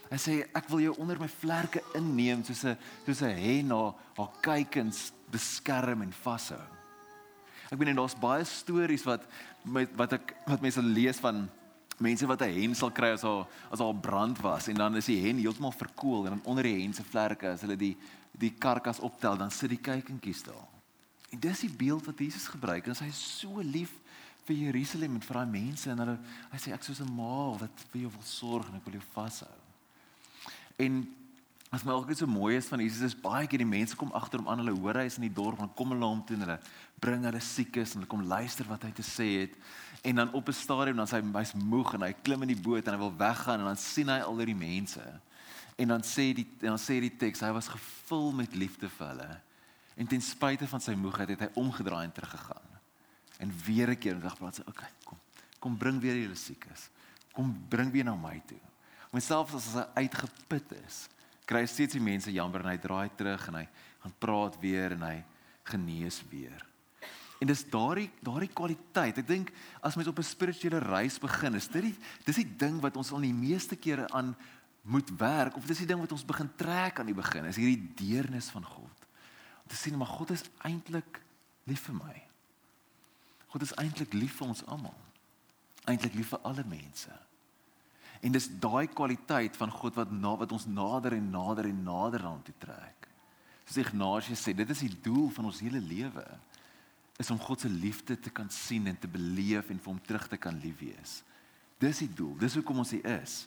Hy 0.08 0.16
sê 0.16 0.34
ek 0.56 0.68
wil 0.72 0.86
jou 0.86 0.94
onder 1.02 1.18
my 1.20 1.28
vlerke 1.28 1.82
inneem 1.98 2.44
soos 2.44 2.64
'n 2.64 2.76
soos 3.04 3.22
'n 3.22 3.36
hen 3.36 3.68
na 3.68 3.94
haar 4.16 4.32
kuikens 4.40 5.12
beskerm 5.30 6.02
en 6.02 6.12
vashou. 6.12 6.64
Ek 7.70 7.78
bedoel 7.78 7.94
daar's 7.94 8.16
baie 8.16 8.44
stories 8.44 9.04
wat 9.04 9.26
met 9.64 9.90
wat 9.96 10.12
ek 10.12 10.34
wat 10.46 10.60
mense 10.60 10.80
lees 10.82 11.20
van 11.20 11.48
mense 11.98 12.26
wat 12.26 12.42
'n 12.42 12.54
hen 12.54 12.74
sal 12.74 12.90
kry 12.90 13.12
as 13.12 13.22
haar 13.22 13.46
as 13.70 13.80
haar 13.80 13.94
brand 13.94 14.38
was 14.40 14.68
en 14.68 14.74
dan 14.74 14.96
is 14.96 15.06
die 15.06 15.20
hen 15.20 15.36
heeltemal 15.36 15.72
verkoel 15.72 16.24
en 16.24 16.30
dan 16.30 16.44
onder 16.44 16.64
die 16.64 16.80
hen 16.82 16.94
se 16.94 17.02
vlerke 17.02 17.48
as 17.48 17.60
hulle 17.60 17.76
die 17.76 17.96
die 18.32 18.54
karkas 18.58 19.00
optel 19.00 19.36
dan 19.36 19.50
sit 19.50 19.70
die 19.70 19.82
kuikentjies 19.82 20.42
daar. 20.42 20.68
En 21.30 21.40
dis 21.40 21.60
die 21.60 21.76
beeld 21.76 22.06
wat 22.06 22.18
Jesus 22.18 22.48
gebruik 22.48 22.86
en 22.86 22.94
hy 22.94 23.08
is 23.08 23.38
so 23.40 23.60
lief 23.60 23.92
vir 24.46 24.56
Jerusalem 24.56 25.14
en 25.14 25.20
vir 25.20 25.34
daai 25.34 25.52
mense 25.52 25.90
en 25.90 25.98
hulle 25.98 26.18
hy 26.52 26.58
sê 26.58 26.72
ek 26.72 26.82
soos 26.82 27.00
'n 27.00 27.14
ma 27.14 27.58
wat 27.60 27.84
vir 27.92 28.02
jou 28.02 28.10
wil 28.10 28.22
sorg 28.24 28.68
en 28.68 28.76
ek 28.76 28.84
wil 28.84 28.94
jou 28.94 29.06
vashou. 29.12 29.57
En 30.78 30.98
as 31.74 31.82
my 31.84 31.92
altyd 31.92 32.22
so 32.22 32.30
mooi 32.30 32.54
is 32.56 32.68
van 32.70 32.80
Jesus 32.80 33.10
is 33.10 33.16
baie 33.18 33.48
keer 33.50 33.60
die 33.60 33.68
mense 33.68 33.96
kom 33.98 34.12
agter 34.16 34.40
hom 34.40 34.48
aan, 34.48 34.62
hulle 34.62 34.76
hoor 34.78 35.00
hy 35.02 35.08
is 35.10 35.18
in 35.18 35.26
die 35.26 35.34
dorp 35.34 35.60
en 35.60 35.72
kom 35.76 35.90
hulle 35.92 36.06
hom 36.06 36.22
toe 36.24 36.36
en 36.38 36.46
hulle 36.46 36.56
bring 37.02 37.26
hulle 37.28 37.40
siekes 37.44 37.92
en 37.92 38.00
hulle 38.00 38.10
kom 38.10 38.22
luister 38.30 38.68
wat 38.70 38.86
hy 38.86 38.92
te 38.96 39.04
sê 39.04 39.26
het. 39.42 39.56
En 40.06 40.22
dan 40.22 40.32
op 40.38 40.48
'n 40.48 40.56
stadium 40.56 40.96
dan 40.96 41.10
sy 41.10 41.20
hy's 41.20 41.54
moeg 41.54 41.94
en 41.94 42.06
hy 42.06 42.12
klim 42.22 42.46
in 42.46 42.54
die 42.54 42.62
boot 42.68 42.86
en 42.86 42.94
hy 42.94 43.00
wil 43.00 43.16
weggaan 43.18 43.60
en 43.60 43.66
dan 43.66 43.76
sien 43.76 44.08
hy 44.08 44.20
al 44.20 44.36
die 44.36 44.54
mense. 44.54 45.02
En 45.76 45.88
dan 45.88 46.02
sê 46.02 46.32
die 46.34 46.46
dan 46.60 46.78
sê 46.78 47.00
die 47.00 47.16
teks 47.16 47.40
hy 47.40 47.52
was 47.52 47.68
gevul 47.68 48.32
met 48.32 48.54
liefde 48.54 48.88
vir 48.88 49.06
hulle. 49.08 49.40
En 49.96 50.06
ten 50.06 50.22
spyte 50.22 50.66
van 50.66 50.80
sy 50.80 50.94
moegheid 50.94 51.28
het 51.28 51.40
hy 51.40 51.50
omgedraai 51.54 52.04
en 52.04 52.12
teruggegaan. 52.12 52.70
En 53.38 53.52
weer 53.66 53.90
'n 53.90 53.98
keer 53.98 54.14
en 54.14 54.20
praat 54.20 54.54
sy, 54.54 54.60
"Oké, 54.60 54.70
okay, 54.70 54.90
kom. 55.04 55.18
Kom 55.58 55.76
bring 55.76 56.00
weer 56.00 56.16
julle 56.16 56.34
siekes. 56.34 56.88
Kom 57.32 57.66
bring 57.68 57.90
weer 57.90 58.04
na 58.04 58.14
my 58.14 58.42
toe." 58.46 58.60
Want 59.10 59.24
selfs 59.24 59.56
as 59.56 59.68
hy 59.74 60.04
uitgeput 60.04 60.74
is, 60.84 61.06
kry 61.48 61.62
hy 61.64 61.68
steeds 61.70 61.96
die 61.96 62.04
mense 62.04 62.32
jammer 62.32 62.64
en 62.64 62.72
hy 62.72 62.78
draai 62.80 63.08
terug 63.16 63.46
en 63.48 63.62
hy 63.62 63.66
gaan 64.02 64.16
praat 64.20 64.58
weer 64.60 64.92
en 64.96 65.06
hy 65.06 65.16
genees 65.68 66.20
weer. 66.30 66.64
En 67.38 67.46
dis 67.46 67.64
daardie 67.70 68.08
daardie 68.24 68.50
kwaliteit. 68.50 69.20
Ek 69.22 69.26
dink 69.28 69.52
as 69.80 69.96
mens 69.96 70.10
op 70.10 70.18
'n 70.18 70.26
spirituele 70.26 70.78
reis 70.82 71.18
begin, 71.18 71.54
is 71.54 71.68
dit 71.68 71.82
die 71.82 71.96
dis 72.24 72.42
die 72.42 72.56
ding 72.56 72.80
wat 72.80 72.96
ons 72.96 73.12
al 73.12 73.20
die 73.20 73.32
meeste 73.32 73.76
kere 73.76 74.08
aan 74.10 74.36
moet 74.82 75.10
werk 75.18 75.56
of 75.56 75.66
dis 75.66 75.78
die 75.78 75.86
ding 75.86 76.00
wat 76.00 76.12
ons 76.12 76.24
begin 76.24 76.50
trek 76.56 76.98
aan 76.98 77.06
die 77.06 77.14
begin, 77.14 77.44
is 77.44 77.56
hierdie 77.56 77.92
deernis 77.94 78.50
van 78.50 78.64
God. 78.64 79.06
Om 79.62 79.68
te 79.68 79.76
sien 79.76 79.96
maar 79.96 80.06
God 80.06 80.30
is 80.30 80.44
eintlik 80.64 81.20
lief 81.64 81.80
vir 81.80 81.94
my. 81.94 82.22
God 83.48 83.62
is 83.62 83.74
eintlik 83.74 84.12
lief 84.12 84.36
vir 84.36 84.48
ons 84.48 84.64
almal. 84.66 84.96
Eintlik 85.84 86.14
lief 86.14 86.28
vir 86.28 86.40
alle 86.42 86.64
mense. 86.64 87.27
En 88.24 88.34
dis 88.34 88.48
daai 88.60 88.88
kwaliteit 88.90 89.56
van 89.56 89.70
God 89.70 89.98
wat 89.98 90.10
na 90.10 90.34
wat 90.40 90.52
ons 90.52 90.66
nader 90.66 91.14
en 91.18 91.30
nader 91.30 91.68
en 91.70 91.82
nader 91.86 92.24
aan 92.26 92.42
toe 92.46 92.54
trek. 92.58 93.08
Soos 93.68 93.82
Ignatius 93.84 94.42
sê, 94.42 94.54
dit 94.56 94.70
is 94.72 94.84
die 94.86 94.94
doel 95.04 95.28
van 95.36 95.50
ons 95.50 95.60
hele 95.62 95.80
lewe 95.80 96.24
is 97.18 97.30
om 97.34 97.40
God 97.42 97.60
se 97.60 97.68
liefde 97.68 98.14
te 98.18 98.30
kan 98.30 98.46
sien 98.50 98.86
en 98.86 98.98
te 98.98 99.10
beleef 99.10 99.70
en 99.72 99.78
vir 99.78 99.90
hom 99.90 100.00
terug 100.06 100.28
te 100.30 100.38
kan 100.38 100.58
lief 100.62 100.78
wees. 100.80 101.20
Dis 101.82 102.02
die 102.04 102.10
doel. 102.14 102.36
Dis 102.38 102.54
hoekom 102.58 102.78
ons 102.84 102.92
hier 102.94 103.06
is. 103.18 103.40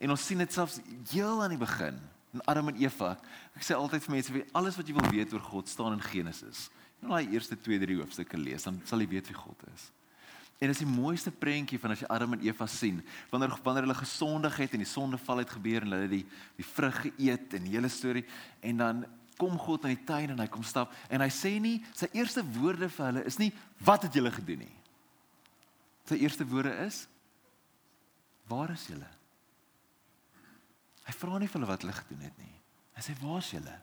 En 0.00 0.12
ons 0.12 0.26
sien 0.26 0.40
dit 0.40 0.52
selfs 0.52 0.78
heel 1.12 1.40
aan 1.42 1.54
die 1.54 1.60
begin 1.60 1.96
in 2.36 2.44
Adam 2.48 2.70
en 2.70 2.80
Eva. 2.80 3.14
Ek 3.56 3.64
sê 3.66 3.76
altyd 3.76 4.04
vir 4.04 4.14
mense, 4.16 4.44
alles 4.56 4.76
wat 4.78 4.88
jy 4.88 4.96
wil 4.96 5.08
weet 5.12 5.32
oor 5.34 5.44
God 5.48 5.72
staan 5.72 5.96
in 5.96 6.04
Genesis. 6.04 6.68
Moet 7.00 7.16
daai 7.16 7.34
eerste 7.34 7.56
2, 7.56 7.80
3 7.80 7.96
hoofstukke 8.02 8.40
lees, 8.40 8.68
dan 8.68 8.78
sal 8.88 9.00
jy 9.00 9.08
weet 9.16 9.32
wie 9.32 9.38
God 9.38 9.64
is. 9.72 9.88
En 10.60 10.68
dis 10.68 10.82
die 10.82 10.88
mooiste 10.88 11.30
prentjie 11.32 11.78
van 11.80 11.94
as 11.94 12.02
jy 12.02 12.08
Adam 12.12 12.34
en 12.36 12.42
Eva 12.44 12.66
sien, 12.68 12.98
wanneer 13.30 13.54
wanneer 13.64 13.86
hulle 13.86 13.96
gesondig 13.96 14.58
het 14.60 14.74
en 14.76 14.82
die 14.82 14.88
sondeval 14.88 15.40
het 15.40 15.54
gebeur 15.56 15.86
en 15.86 15.94
hulle 15.96 16.10
die 16.10 16.26
die 16.58 16.66
vrug 16.74 16.98
geëet 17.06 17.56
en 17.56 17.64
die 17.64 17.72
hele 17.78 17.88
storie 17.88 18.26
en 18.68 18.82
dan 18.82 19.00
kom 19.40 19.56
God 19.56 19.86
in 19.88 19.94
die 19.94 20.04
tuin 20.04 20.34
en 20.34 20.42
hy 20.42 20.46
kom 20.52 20.66
stap 20.68 20.92
en 21.08 21.24
hy 21.24 21.30
sê 21.32 21.54
nie 21.64 21.78
sy 21.96 22.10
eerste 22.12 22.44
woorde 22.58 22.90
vir 22.92 23.06
hulle 23.06 23.22
is 23.30 23.40
nie 23.40 23.48
wat 23.88 24.04
het 24.04 24.18
julle 24.20 24.34
gedoen 24.34 24.66
nie. 24.66 24.74
Sy 26.10 26.20
eerste 26.20 26.44
woorde 26.52 26.74
is 26.84 27.06
waar 28.50 28.74
is 28.76 28.84
julle? 28.90 29.08
Hy 31.08 31.16
vra 31.16 31.40
nie 31.40 31.48
vir 31.48 31.60
hulle 31.62 31.72
wat 31.72 31.86
hulle 31.86 31.96
gedoen 32.02 32.28
het 32.28 32.36
nie. 32.42 32.52
Hy 32.98 33.06
sê 33.06 33.16
waar 33.22 33.40
is 33.40 33.50
julle? 33.54 33.78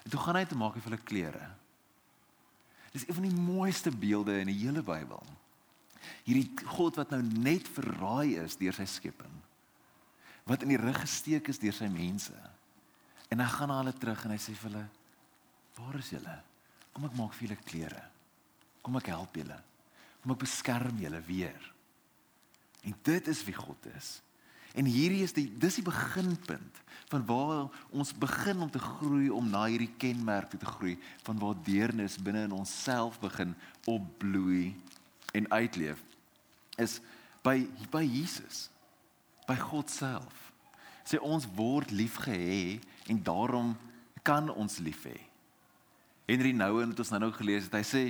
En 0.00 0.16
toe 0.16 0.24
gaan 0.24 0.40
hy 0.40 0.46
te 0.48 0.56
maak 0.56 0.80
vir 0.80 0.88
hulle 0.88 1.04
klere. 1.12 1.44
Dis 2.96 3.04
een 3.04 3.20
van 3.20 3.28
die 3.28 3.36
mooiste 3.36 3.92
beelde 3.92 4.40
in 4.40 4.48
die 4.48 4.60
hele 4.64 4.80
Bybel 4.80 5.20
hierdie 6.26 6.48
God 6.76 6.98
wat 7.00 7.12
nou 7.14 7.20
net 7.22 7.68
verraai 7.74 8.38
is 8.42 8.58
deur 8.60 8.76
sy 8.76 8.86
skepping. 8.88 9.34
Wat 10.48 10.64
in 10.64 10.74
die 10.74 10.80
rug 10.80 11.02
gesteek 11.04 11.50
is 11.52 11.60
deur 11.62 11.76
sy 11.76 11.88
mense. 11.92 12.36
En 13.30 13.40
hy 13.40 13.50
gaan 13.54 13.70
na 13.70 13.78
hulle 13.80 13.94
terug 13.96 14.24
en 14.26 14.34
hy 14.34 14.40
sê 14.42 14.54
vir 14.54 14.70
hulle: 14.70 14.86
"Waar 15.78 16.00
is 16.00 16.10
julle? 16.12 16.38
Kom 16.92 17.06
ek 17.08 17.14
maak 17.16 17.32
vir 17.34 17.48
julle 17.48 17.62
klere. 17.64 18.02
Kom 18.82 18.96
ek 18.96 19.12
help 19.14 19.36
julle. 19.36 19.60
Kom 20.22 20.32
ek 20.32 20.44
beskerm 20.44 20.98
julle 20.98 21.22
weer." 21.26 21.72
En 22.82 22.94
dit 23.02 23.28
is 23.28 23.44
wie 23.44 23.54
God 23.54 23.86
is. 23.96 24.20
En 24.74 24.88
hierdie 24.88 25.22
is 25.22 25.34
die 25.36 25.46
dis 25.60 25.76
die 25.78 25.84
beginpunt 25.84 26.78
van 27.12 27.24
waar 27.28 27.68
ons 27.92 28.14
begin 28.16 28.62
om 28.64 28.70
te 28.72 28.80
groei 28.80 29.28
om 29.30 29.50
na 29.52 29.66
hierdie 29.68 29.92
kenmerk 30.00 30.50
toe 30.50 30.60
te 30.62 30.70
groei 30.70 30.94
van 31.26 31.38
waar 31.38 31.58
deernis 31.66 32.16
binne 32.16 32.46
in 32.48 32.56
onsself 32.56 33.18
begin 33.20 33.52
opbloei 33.84 34.72
en 35.32 35.50
uitleef 35.50 36.00
is 36.80 37.00
by 37.42 37.66
by 37.90 38.04
Jesus 38.04 38.68
by 39.46 39.56
God 39.58 39.90
self. 39.90 40.52
Sê 41.04 41.18
ons 41.18 41.48
word 41.56 41.90
liefgehê 41.90 42.78
en 43.10 43.18
daarom 43.22 43.74
kan 44.22 44.46
ons 44.54 44.78
lief 44.78 45.02
hê. 45.08 45.18
Henry 46.30 46.52
Nouwen 46.54 46.92
het 46.92 47.02
ons 47.02 47.10
nou 47.10 47.24
nou 47.24 47.32
gelees 47.34 47.66
het. 47.66 47.74
Hy 47.74 47.86
sê 47.86 48.02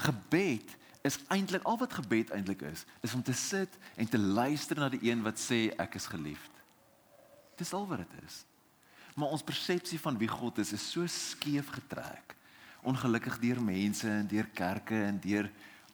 gebed 0.00 0.76
is 1.06 1.18
eintlik 1.32 1.64
al 1.68 1.78
wat 1.80 1.96
gebed 1.96 2.30
eintlik 2.36 2.62
is 2.68 2.84
is 3.04 3.14
om 3.16 3.22
te 3.24 3.34
sit 3.36 3.72
en 3.96 4.08
te 4.08 4.20
luister 4.20 4.78
na 4.78 4.90
die 4.92 5.02
een 5.10 5.24
wat 5.26 5.40
sê 5.40 5.68
ek 5.80 5.98
is 5.98 6.08
geliefd. 6.12 6.62
Dis 7.60 7.74
al 7.76 7.88
wat 7.88 8.04
dit 8.04 8.24
is. 8.24 8.44
Maar 9.18 9.34
ons 9.34 9.44
persepsie 9.44 9.98
van 10.00 10.16
wie 10.20 10.30
God 10.30 10.60
is 10.62 10.72
is 10.76 10.84
so 10.92 11.06
skeef 11.10 11.72
getrek. 11.74 12.36
Ongelukkig 12.86 13.40
deur 13.42 13.60
mense 13.60 14.08
en 14.08 14.28
deur 14.28 14.48
kerke 14.56 14.96
en 15.10 15.18
deur 15.20 15.50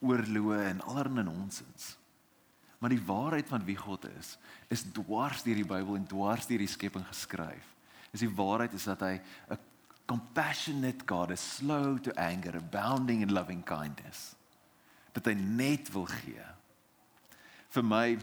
oorloë 0.06 0.62
en 0.70 0.82
allerlei 0.86 1.24
nonsens. 1.26 1.94
Maar 2.78 2.92
die 2.92 3.06
waarheid 3.06 3.48
van 3.48 3.64
wie 3.64 3.76
God 3.76 4.04
is, 4.18 4.36
is 4.68 4.84
dwars 4.92 5.42
deur 5.46 5.58
die 5.58 5.68
Bybel 5.68 5.96
en 5.96 6.06
dwars 6.08 6.46
deur 6.48 6.60
die 6.62 6.70
skepping 6.70 7.06
geskryf. 7.08 7.72
Is 8.12 8.22
die 8.22 8.32
waarheid 8.32 8.74
is 8.76 8.84
dat 8.84 9.00
hy 9.00 9.20
'n 9.50 9.58
compassionate 10.06 11.02
God 11.06 11.30
is, 11.30 11.56
slow 11.56 11.98
to 11.98 12.12
anger, 12.14 12.56
abounding 12.56 13.22
in 13.22 13.32
loving 13.32 13.64
kindness. 13.64 14.34
Dat 15.12 15.26
hy 15.26 15.34
net 15.34 15.90
wil 15.92 16.06
gee. 16.06 16.44
Vir 17.70 17.82
my 17.82 18.18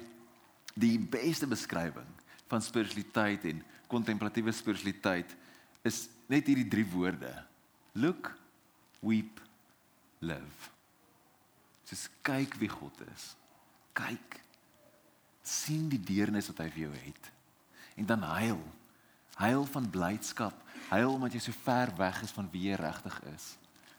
die 0.74 0.98
beste 0.98 1.48
beskrywing 1.48 2.10
van 2.48 2.62
spiritualiteit 2.62 3.46
en 3.46 3.64
kontemplatiewe 3.88 4.52
spiritualiteit 4.52 5.36
is 5.84 6.08
net 6.32 6.48
hierdie 6.48 6.70
drie 6.70 6.86
woorde. 6.86 7.34
Look, 7.94 8.32
weep, 9.02 9.42
live. 10.20 10.73
Dis 11.94 12.08
kyk 12.26 12.58
wie 12.58 12.72
God 12.72 13.06
is. 13.14 13.34
Kyk. 13.94 14.40
sien 15.44 15.90
die 15.92 16.00
deernis 16.00 16.48
wat 16.48 16.62
hy 16.64 16.70
vir 16.72 16.82
jou 16.86 16.94
het. 16.96 17.26
En 18.00 18.08
dan 18.08 18.22
huil. 18.24 18.62
Huil 19.36 19.66
van 19.68 19.90
blydskap. 19.92 20.56
Huil 20.88 21.12
omdat 21.12 21.36
jy 21.36 21.42
so 21.44 21.58
ver 21.66 21.92
weg 22.00 22.22
is 22.24 22.32
van 22.32 22.48
wie 22.54 22.70
jy 22.70 22.78
regtig 22.80 23.18
is. 23.34 23.50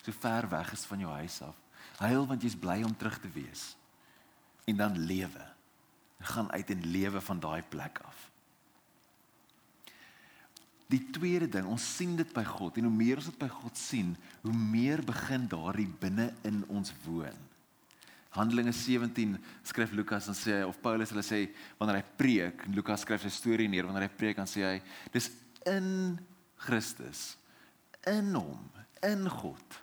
So 0.00 0.16
ver 0.24 0.48
weg 0.48 0.72
is 0.72 0.86
van 0.88 1.04
jou 1.04 1.12
huis 1.20 1.36
af. 1.44 1.60
Huil 2.00 2.24
want 2.30 2.42
jy's 2.42 2.56
bly 2.56 2.80
om 2.82 2.96
terug 2.96 3.20
te 3.20 3.28
wees. 3.36 3.74
En 4.64 4.80
dan 4.80 4.96
lewe. 5.04 5.44
Gaan 6.32 6.50
uit 6.56 6.72
en 6.72 6.90
lewe 6.96 7.20
van 7.20 7.44
daai 7.44 7.62
plek 7.68 8.00
af. 8.08 8.28
Die 10.88 11.02
tweede 11.12 11.48
ding, 11.48 11.68
ons 11.68 11.84
sien 11.96 12.16
dit 12.16 12.32
by 12.32 12.44
God 12.48 12.80
en 12.80 12.88
hoe 12.88 12.98
meer 13.04 13.20
ons 13.20 13.28
dit 13.28 13.40
by 13.40 13.52
God 13.52 13.76
sien, 13.78 14.14
hoe 14.42 14.52
meer 14.56 15.04
begin 15.04 15.44
daardie 15.50 15.90
binne 16.00 16.32
in 16.48 16.64
ons 16.72 16.92
woon. 17.04 17.52
Handelinge 18.34 18.74
17 18.74 19.36
skryf 19.62 19.94
Lukas 19.94 20.26
en 20.30 20.36
sê 20.38 20.60
of 20.66 20.80
Paulus 20.82 21.12
hulle 21.14 21.22
sê 21.22 21.44
wanneer 21.78 22.00
hy 22.00 22.06
preek, 22.18 22.66
Lukas 22.74 23.04
skryf 23.06 23.22
sy 23.22 23.32
storie 23.32 23.70
neer 23.70 23.86
wanneer 23.86 24.08
hy 24.08 24.12
preek 24.18 24.40
dan 24.40 24.50
sê 24.50 24.64
hy 24.66 24.76
dis 25.14 25.30
in 25.70 26.18
Christus 26.64 27.34
in 28.10 28.34
hom, 28.36 28.68
in 29.06 29.28
God 29.30 29.80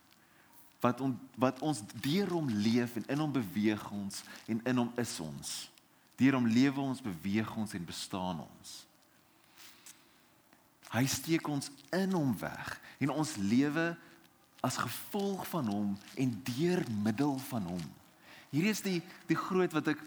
wat 0.81 1.01
on, 1.01 1.13
wat 1.37 1.61
ons 1.61 1.83
deur 2.01 2.31
hom 2.33 2.47
leef 2.49 2.95
en 2.97 3.05
in 3.13 3.21
hom 3.21 3.33
beweeg 3.33 3.83
ons 3.93 4.23
en 4.49 4.61
in 4.65 4.79
hom 4.81 4.89
is 5.01 5.13
ons. 5.21 5.51
Deur 6.17 6.37
hom 6.39 6.47
lewe 6.49 6.81
ons, 6.81 7.03
beweeg 7.05 7.49
ons 7.57 7.75
en 7.77 7.85
bestaan 7.85 8.41
ons. 8.41 8.71
Hy 10.91 11.03
steek 11.07 11.47
ons 11.47 11.69
in 11.95 12.17
hom 12.17 12.33
weg 12.41 12.73
en 13.01 13.13
ons 13.13 13.35
lewe 13.39 13.91
as 14.65 14.77
gevolg 14.81 15.45
van 15.53 15.69
hom 15.71 15.93
en 16.19 16.33
deur 16.49 16.81
middel 17.05 17.37
van 17.49 17.69
hom. 17.71 17.85
Hierdie 18.51 18.73
is 18.73 18.83
die 18.83 18.99
die 19.29 19.39
groot 19.39 19.71
wat 19.75 19.93
ek 19.93 20.01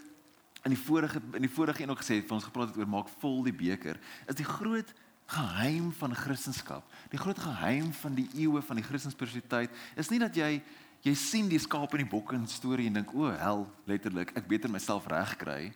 in 0.65 0.73
die 0.73 0.81
vorige 0.81 1.21
in 1.33 1.45
die 1.45 1.51
vorige 1.51 1.83
een 1.83 1.93
ook 1.93 2.01
gesê 2.01 2.19
het, 2.19 2.31
ons 2.33 2.45
gepraat 2.45 2.71
het 2.71 2.77
oor 2.77 2.89
maak 2.89 3.09
vol 3.21 3.43
die 3.45 3.53
beker, 3.53 3.99
is 4.29 4.37
die 4.37 4.47
groot 4.47 4.93
geheim 5.33 5.91
van 5.97 6.13
Christendom. 6.13 6.83
Die 7.09 7.21
groot 7.21 7.39
geheim 7.41 7.89
van 7.93 8.17
die 8.17 8.27
eeue 8.37 8.61
van 8.61 8.77
die 8.77 8.85
Christenspersonaliteit 8.85 9.73
is 9.97 10.11
nie 10.13 10.21
dat 10.21 10.37
jy 10.37 10.59
jy 11.05 11.13
sien 11.13 11.49
die 11.49 11.61
skaap 11.61 11.93
in 11.93 12.01
die 12.01 12.09
bokke 12.09 12.33
en 12.33 12.47
storie 12.49 12.87
en 12.89 12.95
dink 12.97 13.11
o, 13.13 13.27
hel, 13.29 13.67
letterlik, 13.85 14.31
ek 14.33 14.47
beter 14.49 14.71
myself 14.73 15.05
regkry. 15.11 15.69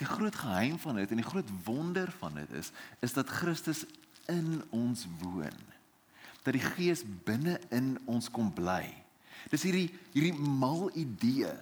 Die 0.00 0.08
groot 0.08 0.34
geheim 0.34 0.74
van 0.82 0.98
dit 0.98 1.12
en 1.14 1.22
die 1.22 1.26
groot 1.26 1.50
wonder 1.66 2.10
van 2.18 2.34
dit 2.42 2.56
is 2.58 2.72
is 3.02 3.14
dat 3.14 3.30
Christus 3.30 3.84
in 4.30 4.62
ons 4.74 5.06
woon. 5.22 5.62
Dat 6.42 6.54
die 6.54 6.62
Gees 6.62 7.02
binne 7.26 7.60
in 7.74 7.94
ons 8.10 8.30
kom 8.30 8.50
bly. 8.54 8.84
Dis 9.50 9.66
hierdie 9.66 9.88
hierdie 10.14 10.34
mal 10.34 10.90
idee 10.98 11.54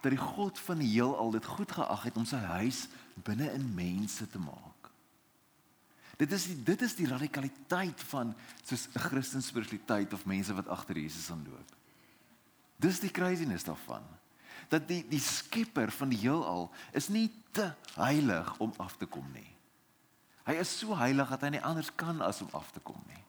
dat 0.00 0.10
die 0.10 0.20
God 0.20 0.58
van 0.58 0.78
die 0.80 0.88
heelal 0.88 1.30
dit 1.30 1.44
goed 1.44 1.72
geag 1.72 2.02
het 2.02 2.16
om 2.16 2.24
sy 2.24 2.40
huis 2.56 2.86
binne 3.14 3.50
in 3.52 3.66
mense 3.74 4.26
te 4.28 4.38
maak. 4.38 4.90
Dit 6.20 6.32
is 6.36 6.46
die, 6.50 6.56
dit 6.64 6.82
is 6.84 6.94
die 6.98 7.08
radikaliteit 7.08 8.02
van 8.12 8.34
soos 8.64 8.88
'n 8.92 8.98
Christelike 9.00 9.46
spiritualiteit 9.46 10.12
of 10.12 10.24
mense 10.24 10.54
wat 10.54 10.68
agter 10.68 10.96
Jesus 10.98 11.30
aanloop. 11.30 11.76
Dis 12.76 13.00
die 13.00 13.10
craziness 13.10 13.64
daarvan. 13.64 14.04
Dat 14.68 14.88
die 14.88 15.04
die 15.08 15.20
skepper 15.20 15.90
van 15.90 16.08
die 16.08 16.18
heelal 16.18 16.70
is 16.92 17.08
nie 17.08 17.30
te 17.52 17.72
heilig 17.94 18.58
om 18.58 18.72
af 18.76 18.96
te 18.96 19.06
kom 19.06 19.26
nie. 19.32 19.48
Hy 20.44 20.52
is 20.60 20.78
so 20.78 20.96
heilig 20.96 21.28
dat 21.28 21.40
hy 21.40 21.48
nie 21.48 21.64
anders 21.64 21.94
kan 21.94 22.20
as 22.20 22.40
om 22.40 22.48
af 22.52 22.70
te 22.70 22.80
kom 22.80 23.00
nie. 23.06 23.24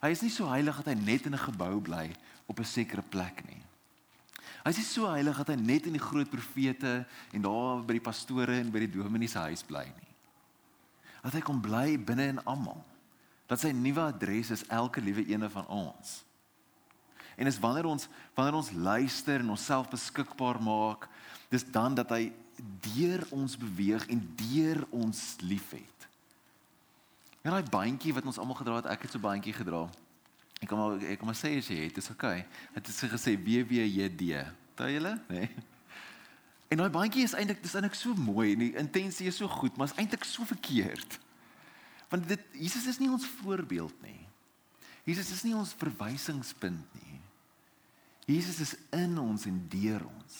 Hy 0.00 0.08
is 0.08 0.22
nie 0.24 0.32
so 0.32 0.48
heilig 0.48 0.76
dat 0.76 0.86
hy 0.86 0.94
net 1.00 1.26
in 1.26 1.34
'n 1.34 1.46
gebou 1.48 1.80
bly 1.80 2.12
op 2.46 2.60
'n 2.60 2.64
sekere 2.64 3.02
plek 3.02 3.44
nie. 3.48 3.62
Hy 4.60 4.72
is 4.74 4.92
so 4.92 5.08
heilig 5.08 5.38
dat 5.40 5.52
hy 5.54 5.56
net 5.56 5.86
in 5.88 5.96
die 5.96 6.02
groot 6.02 6.28
profete 6.30 7.00
en 7.32 7.44
daar 7.44 7.80
by 7.86 7.96
die 7.96 8.04
pastore 8.04 8.58
en 8.60 8.72
by 8.72 8.84
die 8.84 8.92
dominees 8.92 9.32
se 9.36 9.44
huis 9.48 9.64
bly 9.64 9.86
nie. 9.88 10.10
Dat 11.20 11.36
hy 11.36 11.42
kom 11.44 11.60
bly 11.64 11.96
binne 11.96 12.26
in 12.34 12.42
almal. 12.48 12.82
Dat 13.48 13.62
sy 13.62 13.72
nuwe 13.74 14.02
adres 14.04 14.52
is 14.54 14.66
elke 14.68 15.02
liewe 15.02 15.24
ene 15.32 15.48
van 15.52 15.66
ons. 15.72 16.20
En 17.40 17.48
is 17.48 17.58
wanneer 17.60 17.88
ons 17.88 18.04
wanneer 18.36 18.58
ons 18.58 18.70
luister 18.76 19.40
en 19.40 19.54
onsself 19.56 19.88
beskikbaar 19.88 20.60
maak, 20.62 21.08
dis 21.48 21.64
dan 21.72 21.96
dat 21.96 22.12
hy 22.12 22.28
deur 22.84 23.24
ons 23.32 23.56
beweeg 23.56 24.04
en 24.12 24.20
deur 24.36 24.84
ons 24.92 25.20
liefhet. 25.40 26.06
En 27.40 27.54
daai 27.54 27.64
bandjie 27.72 28.12
wat 28.12 28.26
ons 28.28 28.38
almal 28.38 28.58
gedra 28.60 28.82
het, 28.82 28.90
ek 28.92 29.06
het 29.06 29.16
so 29.16 29.22
bandjie 29.22 29.56
gedra. 29.56 29.86
Ek 30.60 30.68
kom 30.68 30.78
maar 30.78 31.00
ek 31.08 31.20
kom 31.20 31.30
maar 31.30 31.38
sê 31.38 31.54
as 31.56 31.68
jy 31.72 31.86
het, 31.86 31.96
dis 31.96 32.10
oké. 32.12 32.34
Het 32.74 32.84
dit 32.84 33.12
gesê 33.14 33.36
WWJD. 33.40 34.44
Daai 34.76 34.92
julle? 34.92 35.14
Nee. 35.32 35.48
En 36.70 36.78
daai 36.78 36.92
bandjie 36.94 37.24
is 37.26 37.34
eintlik 37.34 37.62
dis 37.64 37.72
eintlik 37.74 37.96
so 37.98 38.14
mooi 38.14 38.52
en 38.52 38.60
die 38.62 38.74
intensie 38.78 39.26
is 39.26 39.40
so 39.40 39.50
goed, 39.50 39.74
maar 39.76 39.88
is 39.90 39.96
eintlik 39.98 40.22
so 40.28 40.46
verkeerd. 40.46 41.16
Want 42.12 42.28
dit 42.30 42.44
Jesus 42.54 42.86
is 42.86 43.00
nie 43.02 43.10
ons 43.10 43.26
voorbeeld 43.40 43.96
nie. 44.04 44.20
Jesus 45.08 45.32
is 45.34 45.42
nie 45.42 45.56
ons 45.56 45.72
verwysingspunt 45.80 46.94
nie. 47.00 47.18
Jesus 48.30 48.60
is 48.62 48.76
in 48.94 49.18
ons 49.18 49.48
en 49.50 49.58
deur 49.72 50.04
ons. 50.06 50.38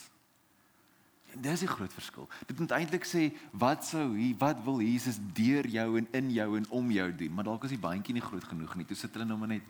En 1.34 1.42
dis 1.42 1.62
'n 1.62 1.66
groot 1.66 1.92
verskil. 1.92 2.28
Dit 2.46 2.58
moet 2.58 2.70
eintlik 2.70 3.04
sê 3.04 3.32
wat 3.50 3.86
sou 3.86 4.14
hy 4.14 4.34
wat 4.38 4.62
wil 4.64 4.80
Jesus 4.80 5.18
deur 5.34 5.66
jou 5.66 5.98
en 5.98 6.06
in 6.12 6.30
jou 6.30 6.56
en 6.56 6.70
om 6.70 6.90
jou 6.90 7.14
doen, 7.14 7.34
maar 7.34 7.44
dalk 7.44 7.64
is 7.64 7.70
die 7.70 7.78
bandjie 7.78 8.14
nie 8.14 8.22
groot 8.22 8.44
genoeg 8.44 8.74
nie. 8.74 8.84
Toe 8.84 8.96
sit 8.96 9.12
hulle 9.12 9.24
nou 9.24 9.38
maar 9.38 9.48
net 9.48 9.62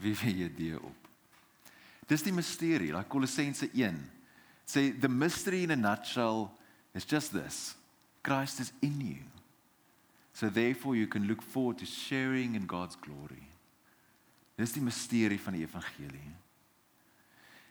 wie 0.00 0.14
wie 0.16 0.34
jy 0.42 0.48
die 0.56 0.72
op. 0.78 1.08
Dis 2.10 2.24
die 2.26 2.34
misterie, 2.34 2.92
like 2.92 3.08
Kolossense 3.08 3.68
1. 3.70 3.98
Sê 4.66 4.90
the 5.00 5.08
mystery 5.08 5.62
in 5.62 5.70
a 5.70 5.76
nutshell 5.76 6.48
is 6.94 7.04
just 7.04 7.32
this. 7.32 7.74
Christ 8.22 8.60
is 8.60 8.72
in 8.82 9.00
you. 9.00 9.24
So 10.32 10.48
therefore 10.48 10.96
you 10.96 11.06
can 11.06 11.26
look 11.26 11.42
forward 11.42 11.78
to 11.78 11.86
sharing 11.86 12.54
in 12.54 12.66
God's 12.66 12.96
glory. 12.96 13.42
Dis 14.56 14.72
die 14.72 14.84
misterie 14.84 15.40
van 15.40 15.56
die 15.56 15.64
evangelie. 15.64 16.34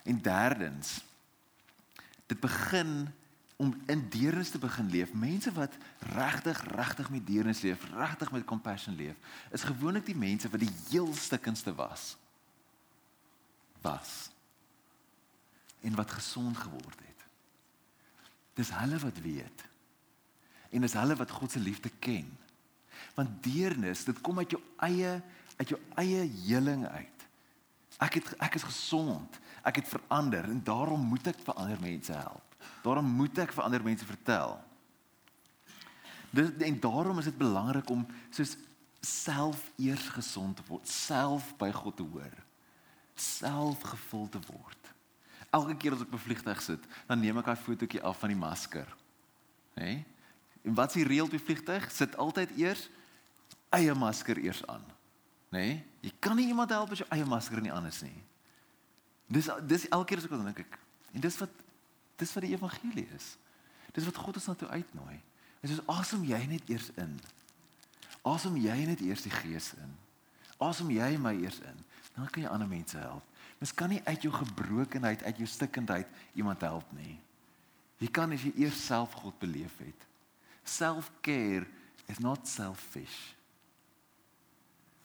En 0.04 0.22
derdens 0.22 1.00
dit 2.30 2.40
begin 2.40 3.10
om 3.60 3.74
in 3.92 4.06
deernis 4.10 4.50
te 4.50 4.58
begin 4.58 4.88
leef. 4.90 5.12
Mense 5.14 5.52
wat 5.52 5.74
regtig 6.16 6.62
regtig 6.72 7.10
met 7.12 7.26
deernis 7.28 7.62
leef, 7.62 7.84
regtig 7.92 8.32
met 8.32 8.48
compassion 8.48 8.96
leef, 8.96 9.18
is 9.52 9.68
gewoonlik 9.68 10.06
die 10.08 10.16
mense 10.16 10.50
wat 10.50 10.64
die 10.64 10.72
heel 10.90 11.12
stikkendste 11.14 11.74
was. 11.76 12.16
Was 13.84 14.30
en 15.82 15.96
wat 15.96 16.12
gesond 16.12 16.58
geword 16.58 17.04
het. 17.04 17.28
Dis 18.54 18.72
hulle 18.80 18.98
wat 19.00 19.20
weet. 19.24 19.68
En 20.72 20.88
dis 20.88 20.96
hulle 20.96 21.16
wat 21.16 21.32
God 21.32 21.52
se 21.52 21.60
liefde 21.60 21.92
ken. 22.00 22.32
Want 23.16 23.44
deernis, 23.44 24.04
dit 24.08 24.22
kom 24.22 24.40
uit 24.40 24.56
jou 24.56 24.64
eie 24.88 25.20
uit 25.60 25.72
jou 25.76 25.80
eie 26.00 26.24
heling 26.48 26.86
uit. 26.88 27.24
Ek 28.00 28.22
het 28.22 28.36
ek 28.40 28.56
is 28.56 28.64
gesond. 28.64 29.40
Ek 29.68 29.82
het 29.84 29.92
verander 29.92 30.48
en 30.48 30.64
daarom 30.64 31.04
moet 31.12 31.28
ek 31.28 31.44
vir 31.44 31.60
ander 31.60 31.82
mense 31.84 32.16
help. 32.16 32.49
Daarom 32.84 33.06
moet 33.06 33.38
ek 33.38 33.54
vir 33.56 33.64
ander 33.64 33.84
mense 33.84 34.06
vertel. 34.06 34.58
Dis 36.30 36.52
en 36.66 36.80
daarom 36.80 37.20
is 37.20 37.30
dit 37.30 37.38
belangrik 37.38 37.90
om 37.90 38.06
soos 38.30 38.56
self 39.02 39.72
eers 39.80 40.10
gesond 40.14 40.58
te 40.60 40.64
word, 40.68 40.88
self 40.88 41.54
by 41.58 41.72
God 41.74 41.98
te 41.98 42.04
hoor, 42.04 42.36
self 43.16 43.84
gevul 43.94 44.28
te 44.30 44.42
word. 44.52 44.94
Elke 45.50 45.76
keer 45.80 45.96
as 45.96 46.04
ek 46.04 46.12
op 46.12 46.20
'n 46.20 46.28
vliegtuig 46.28 46.62
sit, 46.62 46.84
dan 47.08 47.20
neem 47.20 47.38
ek 47.38 47.48
'n 47.48 47.56
fotootjie 47.56 48.04
af 48.04 48.20
van 48.20 48.30
die 48.30 48.38
masker. 48.38 48.88
Hè? 49.74 49.84
Nee? 49.84 50.06
En 50.62 50.74
wat 50.74 50.90
is 50.90 50.94
die 50.94 51.08
reël 51.08 51.26
op 51.26 51.32
die 51.32 51.40
vliegtuig? 51.40 51.92
Sit 51.92 52.18
altyd 52.18 52.50
eers 52.58 52.90
eie 53.70 53.94
masker 53.94 54.38
eers 54.38 54.66
aan. 54.68 54.84
Né? 55.50 55.60
Nee? 55.60 55.86
Jy 56.02 56.12
kan 56.20 56.36
nie 56.36 56.48
iemand 56.48 56.70
help 56.70 56.92
as 56.92 56.98
jou 56.98 57.10
eie 57.10 57.26
masker 57.26 57.62
nie 57.62 57.74
aan 57.74 57.86
is 57.86 58.02
nie. 58.02 58.24
Dis 59.28 59.50
dis 59.68 59.88
elke 59.90 60.06
keer 60.06 60.18
as 60.18 60.24
ek 60.24 60.32
dink 60.32 60.60
ek 60.60 60.80
en 61.14 61.22
dis 61.22 61.38
wat 61.38 61.50
Dis 62.20 62.34
wat 62.36 62.46
die 62.46 62.54
evangelie 62.54 63.08
is. 63.16 63.34
Dis 63.96 64.06
wat 64.06 64.20
God 64.20 64.38
ons 64.40 64.50
na 64.52 64.56
toe 64.60 64.70
uitnooi. 64.70 65.18
Dit 65.64 65.74
is 65.76 65.84
asem 65.92 66.24
jy 66.28 66.40
net 66.52 66.70
eers 66.72 66.92
in. 67.00 67.16
Asem 68.28 68.58
jy 68.60 68.78
net 68.88 69.02
eers 69.04 69.24
die 69.26 69.34
Gees 69.34 69.74
in. 69.80 69.96
Asem 70.60 70.92
jy 70.92 71.14
my 71.22 71.34
eers 71.40 71.62
in. 71.64 71.86
dan 72.20 72.28
kan 72.28 72.44
jy 72.44 72.50
ander 72.52 72.68
mense 72.68 72.98
help. 72.98 73.24
Mens 73.60 73.74
kan 73.74 73.92
nie 73.92 74.02
uit 74.04 74.26
jou 74.26 74.32
gebrokenheid, 74.34 75.24
uit 75.24 75.38
jou 75.38 75.48
stikkindheid 75.48 76.08
iemand 76.36 76.62
help 76.62 76.92
nie. 76.96 77.16
Jy 78.00 78.10
kan 78.12 78.32
as 78.36 78.44
jy 78.44 78.52
eers 78.64 78.80
self 78.86 79.16
God 79.20 79.38
beleef 79.40 79.78
het. 79.80 80.08
Self-care 80.64 81.68
is 82.12 82.20
not 82.20 82.48
selfish. 82.48 83.36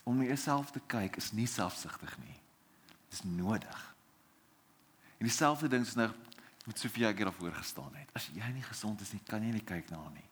Om 0.05 0.19
net 0.19 0.35
jouself 0.35 0.71
te 0.75 0.83
kyk 0.87 1.19
is 1.23 1.33
nie 1.33 1.47
selfsugtig 1.51 2.17
nie. 2.23 2.37
Dit 3.09 3.19
is 3.19 3.25
nodig. 3.27 3.81
En 5.19 5.29
dieselfde 5.29 5.71
ding 5.71 5.87
is 5.87 5.97
nou 5.99 6.11
met 6.65 6.79
Sofia 6.79 7.13
gee 7.13 7.25
daarvoor 7.25 7.53
gestaan 7.53 7.95
het. 7.95 8.09
As 8.17 8.31
jy 8.33 8.53
nie 8.53 8.63
gesond 8.65 9.01
is 9.01 9.13
nie, 9.13 9.21
kan 9.27 9.43
jy 9.45 9.53
nie 9.53 9.65
kyk 9.65 9.91
na 9.93 10.01
haar 10.01 10.15
nie. 10.15 10.29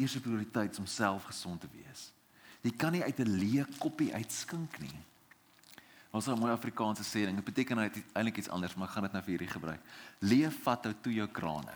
Eerste 0.00 0.20
prioriteit 0.20 0.72
is 0.72 0.80
om 0.80 0.86
self 0.88 1.26
gesond 1.28 1.60
te 1.60 1.68
wees. 1.72 2.10
Jy 2.64 2.72
kan 2.76 2.92
nie 2.92 3.04
uit 3.04 3.18
'n 3.18 3.38
leë 3.40 3.66
koppie 3.78 4.14
uitskink 4.14 4.78
nie. 4.80 4.96
Ons 6.10 6.26
het 6.26 6.36
'n 6.36 6.40
mooi 6.40 6.52
Afrikaanse 6.52 7.04
sê 7.04 7.24
ding. 7.24 7.36
Dit 7.36 7.44
beteken 7.44 7.78
eintlik 7.78 8.36
iets 8.36 8.48
anders, 8.48 8.74
maar 8.74 8.88
ek 8.88 8.94
gaan 8.94 9.02
dit 9.02 9.12
nou 9.12 9.22
vir 9.22 9.30
hierdie 9.30 9.54
gebruik. 9.54 9.80
Leef 10.18 10.62
vat 10.62 10.86
ou 10.86 10.94
toe 11.00 11.12
jou 11.12 11.28
krane. 11.28 11.74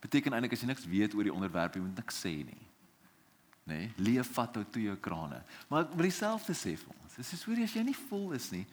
Beteken 0.00 0.32
eintlik 0.32 0.52
as 0.52 0.60
jy 0.60 0.66
niks 0.66 0.84
weet 0.84 1.14
oor 1.14 1.22
die 1.22 1.32
onderwerp, 1.32 1.74
jy 1.74 1.80
moet 1.80 1.96
niks 1.96 2.20
sê 2.20 2.44
nie. 2.44 2.68
Nee, 3.64 3.92
leef 3.96 4.32
vat 4.32 4.56
ou 4.56 4.64
toe 4.64 4.82
jou 4.82 4.96
krane. 4.96 5.42
Maar 5.68 5.82
ek 5.84 5.94
wil 5.94 6.02
dieselfde 6.02 6.54
sê 6.54 6.76
vir 6.76 6.94
ons. 7.02 7.14
Dis 7.14 7.32
is 7.32 7.44
hoor 7.44 7.62
as 7.62 7.72
jy 7.72 7.82
nie 7.82 7.96
vol 8.08 8.32
is 8.32 8.50
nie, 8.50 8.66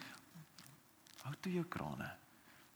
hou 1.23 1.33
toe 1.41 1.51
jou 1.51 1.63
krane. 1.63 2.11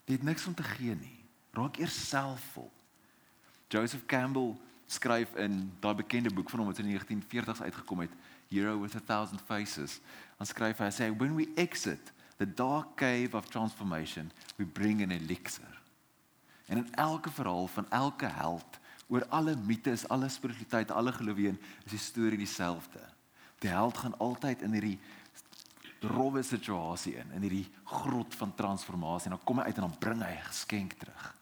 Jy 0.10 0.16
het 0.18 0.26
niks 0.26 0.48
om 0.50 0.56
te 0.58 0.66
gee 0.66 0.96
nie. 0.98 1.20
Raak 1.54 1.78
eers 1.78 1.94
self 2.10 2.42
vol. 2.56 2.72
Joseph 3.70 4.08
Campbell 4.10 4.56
skryf 4.90 5.36
in 5.38 5.68
daai 5.84 5.94
bekende 6.00 6.32
boek 6.34 6.50
van 6.50 6.64
hom 6.64 6.72
wat 6.72 6.80
in 6.82 6.90
die 6.90 6.98
1940s 6.98 7.62
uitgekom 7.62 8.02
het, 8.02 8.16
Hero 8.50 8.80
with 8.82 8.96
a 8.98 9.02
Thousand 9.06 9.44
Faces. 9.46 10.00
Hy 10.40 10.48
skryf 10.50 10.82
hy 10.82 10.90
sê 10.90 11.12
when 11.14 11.36
we 11.38 11.46
exit 11.62 12.10
the 12.42 12.48
dark 12.48 12.96
cave 12.98 13.38
of 13.38 13.52
transformation, 13.54 14.32
we 14.58 14.66
bring 14.66 15.04
an 15.06 15.14
elixir. 15.14 15.78
En 16.66 16.82
in 16.82 16.90
elke 16.98 17.30
verhaal 17.30 17.68
van 17.68 17.86
elke 17.94 18.26
held 18.26 18.82
oor 19.14 19.28
alle 19.30 19.54
mites, 19.62 20.08
alle 20.10 20.30
spiritualiteit, 20.30 20.90
alle 20.92 21.14
gelowe, 21.14 21.54
is 21.86 21.94
die 21.94 22.02
storie 22.02 22.42
dieselfde. 22.42 23.06
Die 23.62 23.70
held 23.70 23.98
gaan 23.98 24.18
altyd 24.18 24.66
in 24.66 24.74
hierdie 24.74 24.98
rowwe 26.02 26.44
situasie 26.44 27.16
in, 27.20 27.32
in 27.36 27.42
hierdie 27.42 27.68
grot 27.84 28.36
van 28.36 28.56
transformasie 28.56 29.30
en 29.30 29.38
dan 29.38 29.46
kom 29.46 29.60
hy 29.60 29.66
uit 29.70 29.76
en 29.76 29.88
dan 29.88 30.00
bring 30.00 30.24
hy 30.24 30.32
'n 30.38 30.50
geskenk 30.52 30.94
terug. 30.94 31.36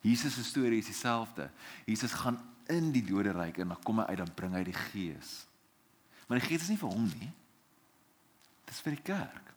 Jesus 0.00 0.34
se 0.34 0.44
storie 0.44 0.78
is 0.78 0.86
dieselfde. 0.86 1.50
Jesus 1.86 2.12
gaan 2.12 2.38
in 2.68 2.92
die 2.92 3.04
doderyk 3.04 3.58
en 3.58 3.68
dan 3.68 3.82
kom 3.82 3.98
hy 3.98 4.04
uit 4.04 4.18
dan 4.18 4.34
bring 4.34 4.52
hy 4.52 4.64
die 4.64 4.80
gees. 4.90 5.46
Maar 6.26 6.38
die 6.40 6.48
gees 6.48 6.62
is 6.62 6.68
nie 6.68 6.80
vir 6.80 6.92
hom 6.92 7.04
nie. 7.04 7.32
Dit 8.64 8.74
is 8.74 8.80
vir 8.80 8.96
die 8.96 9.02
kerk. 9.02 9.52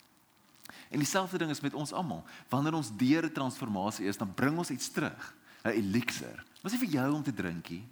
En 0.89 0.99
dieselfde 0.99 1.37
ding 1.37 1.51
is 1.51 1.63
met 1.63 1.73
ons 1.73 1.91
almal. 1.91 2.23
Wanneer 2.49 2.73
ons 2.73 2.91
deur 2.95 3.25
'n 3.25 3.33
transformasie 3.33 4.07
is, 4.07 4.17
dan 4.17 4.33
bring 4.33 4.57
ons 4.57 4.69
iets 4.69 4.89
terug, 4.91 5.35
'n 5.63 5.69
elixir. 5.69 6.43
Wat 6.61 6.71
is 6.71 6.79
vir 6.79 6.89
jou 6.89 7.13
om 7.13 7.23
te 7.23 7.33
drinkie? 7.33 7.87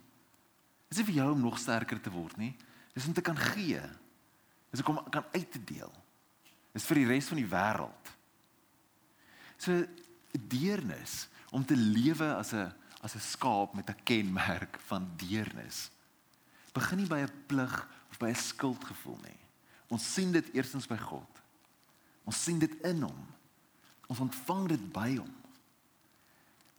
Is 0.88 0.96
dit 0.96 1.06
vir 1.06 1.14
jou 1.14 1.32
om 1.32 1.40
nog 1.40 1.58
sterker 1.58 2.00
te 2.00 2.10
word 2.10 2.36
nie? 2.36 2.56
Dis 2.94 3.06
om 3.06 3.12
te 3.12 3.20
kan 3.20 3.36
gee. 3.36 3.80
Dis 4.70 4.82
om 4.82 5.00
kan 5.10 5.24
uit 5.32 5.52
te 5.52 5.62
deel. 5.64 5.92
Dis 6.72 6.84
vir 6.84 7.00
die 7.00 7.06
res 7.06 7.28
van 7.30 7.40
die 7.40 7.48
wêreld. 7.48 8.10
So 9.56 9.86
deernis 10.36 11.28
om 11.50 11.64
te 11.64 11.76
lewe 11.76 12.34
as 12.34 12.52
'n 12.52 12.72
as 13.00 13.14
'n 13.14 13.20
skaap 13.20 13.74
met 13.74 13.88
'n 13.88 14.02
kenmerk 14.04 14.78
van 14.86 15.10
deernis. 15.16 15.90
Begin 16.72 16.98
nie 16.98 17.06
by 17.06 17.20
'n 17.24 17.32
plig 17.46 17.88
of 18.10 18.18
by 18.18 18.28
'n 18.28 18.34
skuldgevoel 18.34 19.18
nie. 19.22 19.40
Ons 19.88 20.12
sien 20.14 20.32
dit 20.32 20.52
eerstens 20.52 20.86
by 20.86 20.96
God. 20.96 21.30
Ons 22.24 22.42
sien 22.42 22.58
dit 22.58 22.74
in 22.82 23.02
hom. 23.02 23.26
Ons 24.06 24.18
ontvang 24.18 24.68
dit 24.68 24.92
by 24.92 25.16
hom. 25.16 25.34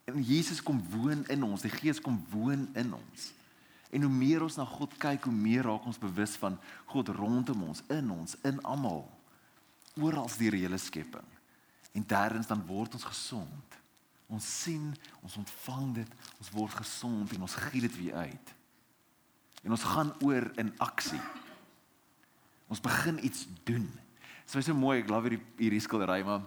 En 0.06 0.24
Jesus 0.24 0.64
kom 0.64 0.90
woon 0.90 1.28
in 1.28 1.44
ons, 1.44 1.62
die 1.62 1.72
Gees 1.72 2.02
kom 2.02 2.26
woon 2.30 2.70
in 2.76 2.94
ons. 2.94 3.32
En 3.92 4.04
hoe 4.04 4.12
meer 4.12 4.44
ons 4.44 4.58
na 4.60 4.66
God 4.68 4.98
kyk, 5.00 5.30
hoe 5.30 5.34
meer 5.34 5.68
raak 5.68 5.86
ons 5.88 6.00
bewus 6.02 6.36
van 6.42 6.58
God 6.92 7.12
rondom 7.16 7.64
ons, 7.70 7.84
in 7.94 8.12
ons, 8.12 8.36
in 8.48 8.60
almal. 8.68 9.06
Oral 9.98 10.28
die 10.38 10.52
hele 10.52 10.78
skepping. 10.78 11.26
En 11.96 12.06
derdens 12.06 12.50
dan 12.50 12.66
word 12.68 12.94
ons 12.94 13.08
gesond. 13.08 13.78
Ons 14.28 14.48
sien, 14.64 14.92
ons 15.24 15.38
ontvang 15.40 15.94
dit, 16.02 16.16
ons 16.38 16.52
word 16.52 16.76
gesond 16.82 17.32
en 17.34 17.48
ons 17.48 17.60
gee 17.70 17.82
dit 17.86 17.96
weer 18.02 18.28
uit. 18.28 18.54
En 19.64 19.72
ons 19.72 19.88
gaan 19.96 20.12
oor 20.22 20.52
in 20.60 20.74
aksie. 20.84 21.22
Ons 22.68 22.84
begin 22.84 23.24
iets 23.24 23.48
doen. 23.64 23.88
Dit 24.48 24.60
is 24.60 24.68
so 24.68 24.76
mooi, 24.76 25.00
ek 25.02 25.10
love 25.12 25.30
hierdie 25.30 25.44
hierdie 25.60 25.84
skildery, 25.84 26.22
maar 26.28 26.44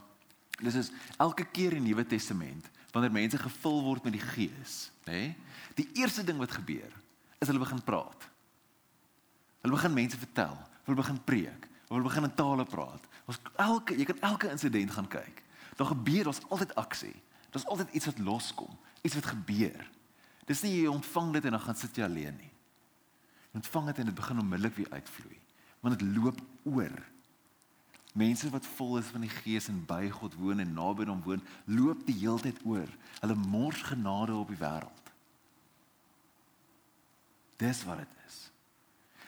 dis 0.60 0.76
is 0.76 0.92
elke 1.20 1.46
keer 1.48 1.76
in 1.76 1.84
die 1.84 1.94
Nuwe 1.94 2.04
Testament 2.08 2.68
wanneer 2.92 3.12
mense 3.14 3.38
gevul 3.38 3.80
word 3.86 4.06
met 4.06 4.16
die 4.16 4.24
Gees, 4.24 4.90
nê? 5.06 5.30
Nee, 5.30 5.34
die 5.78 5.86
eerste 6.00 6.24
ding 6.26 6.40
wat 6.40 6.52
gebeur 6.52 6.90
is 7.40 7.48
hulle 7.48 7.62
begin 7.62 7.80
praat. 7.84 8.28
Hulle 9.64 9.74
begin 9.76 9.96
mense 9.96 10.18
vertel, 10.20 10.56
hulle 10.86 10.96
begin 10.96 11.20
preek, 11.24 11.68
hulle 11.88 12.04
begin 12.04 12.28
in 12.28 12.34
tale 12.36 12.64
praat. 12.68 13.06
Ons 13.28 13.40
elke 13.60 13.96
jy 13.96 14.06
kan 14.08 14.20
elke 14.32 14.50
insident 14.52 14.92
gaan 14.94 15.08
kyk. 15.08 15.42
Daar 15.80 15.90
gebeur, 15.94 16.28
daar's 16.28 16.42
altyd 16.48 16.74
aksie. 16.80 17.14
Daar's 17.50 17.66
altyd 17.66 17.94
iets 17.96 18.06
wat 18.10 18.18
loskom, 18.18 18.78
iets 19.02 19.16
wat 19.16 19.32
gebeur. 19.32 19.86
Dis 20.46 20.62
nie 20.66 20.74
jy 20.82 20.90
ontvang 20.90 21.32
dit 21.38 21.46
en 21.48 21.56
dan 21.56 21.64
gaan 21.64 21.78
sit 21.78 21.96
jy 21.96 22.04
alleen 22.04 22.36
nie. 22.36 22.50
Jy 23.50 23.62
ontvang 23.62 23.88
dit 23.90 24.02
en 24.02 24.10
dit 24.10 24.18
begin 24.18 24.42
onmiddellik 24.42 24.76
weer 24.76 24.92
uitvloei. 24.92 25.38
Want 25.80 25.98
dit 25.98 26.16
loop 26.16 26.40
oor. 26.68 27.00
Mense 28.12 28.50
wat 28.50 28.66
vol 28.76 28.98
is 28.98 29.10
van 29.14 29.24
die 29.24 29.32
Gees 29.32 29.68
en 29.70 29.84
by 29.86 30.08
God 30.10 30.34
woon 30.38 30.60
en 30.60 30.72
naby 30.74 31.06
hom 31.08 31.22
woon, 31.24 31.42
loop 31.70 32.02
die 32.06 32.16
heeltyd 32.18 32.58
oor. 32.66 32.90
Hulle 33.20 33.38
mors 33.38 33.82
genade 33.86 34.34
op 34.34 34.50
die 34.50 34.58
wêreld. 34.58 35.09
Dis 37.60 37.82
wat 37.84 38.00
dit 38.02 38.14
is. 38.26 38.38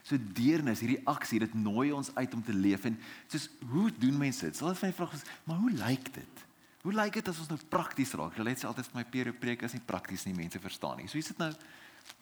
So 0.02 0.18
deernis, 0.36 0.82
hierdie 0.82 1.02
aksie, 1.08 1.40
dit 1.42 1.52
nooi 1.54 1.90
ons 1.94 2.10
uit 2.16 2.34
om 2.34 2.42
te 2.44 2.54
leef 2.56 2.88
en 2.88 2.96
soos 3.30 3.46
hoe 3.70 3.90
doen 4.02 4.16
mense 4.18 4.44
dit? 4.48 4.56
Sal 4.56 4.72
dit 4.72 4.80
vir 4.80 4.90
my 4.90 4.96
vra, 4.96 5.20
maar 5.48 5.60
hoe 5.62 5.74
lyk 5.84 6.10
dit? 6.16 6.42
Hoe 6.82 6.94
lyk 6.96 7.20
dit 7.20 7.28
as 7.30 7.38
ons 7.44 7.52
nou 7.52 7.58
prakties 7.70 8.14
raak? 8.18 8.34
Hulle 8.40 8.56
sê 8.58 8.66
altyd 8.66 8.88
vir 8.88 8.98
my 8.98 9.04
Pierre 9.12 9.34
preek 9.44 9.62
is 9.68 9.76
nie 9.76 9.84
prakties 9.86 10.26
nie, 10.26 10.34
mense 10.34 10.58
verstaan 10.62 10.98
nie. 10.98 11.06
So 11.10 11.20
is 11.20 11.30
dit 11.30 11.38
nou 11.38 11.52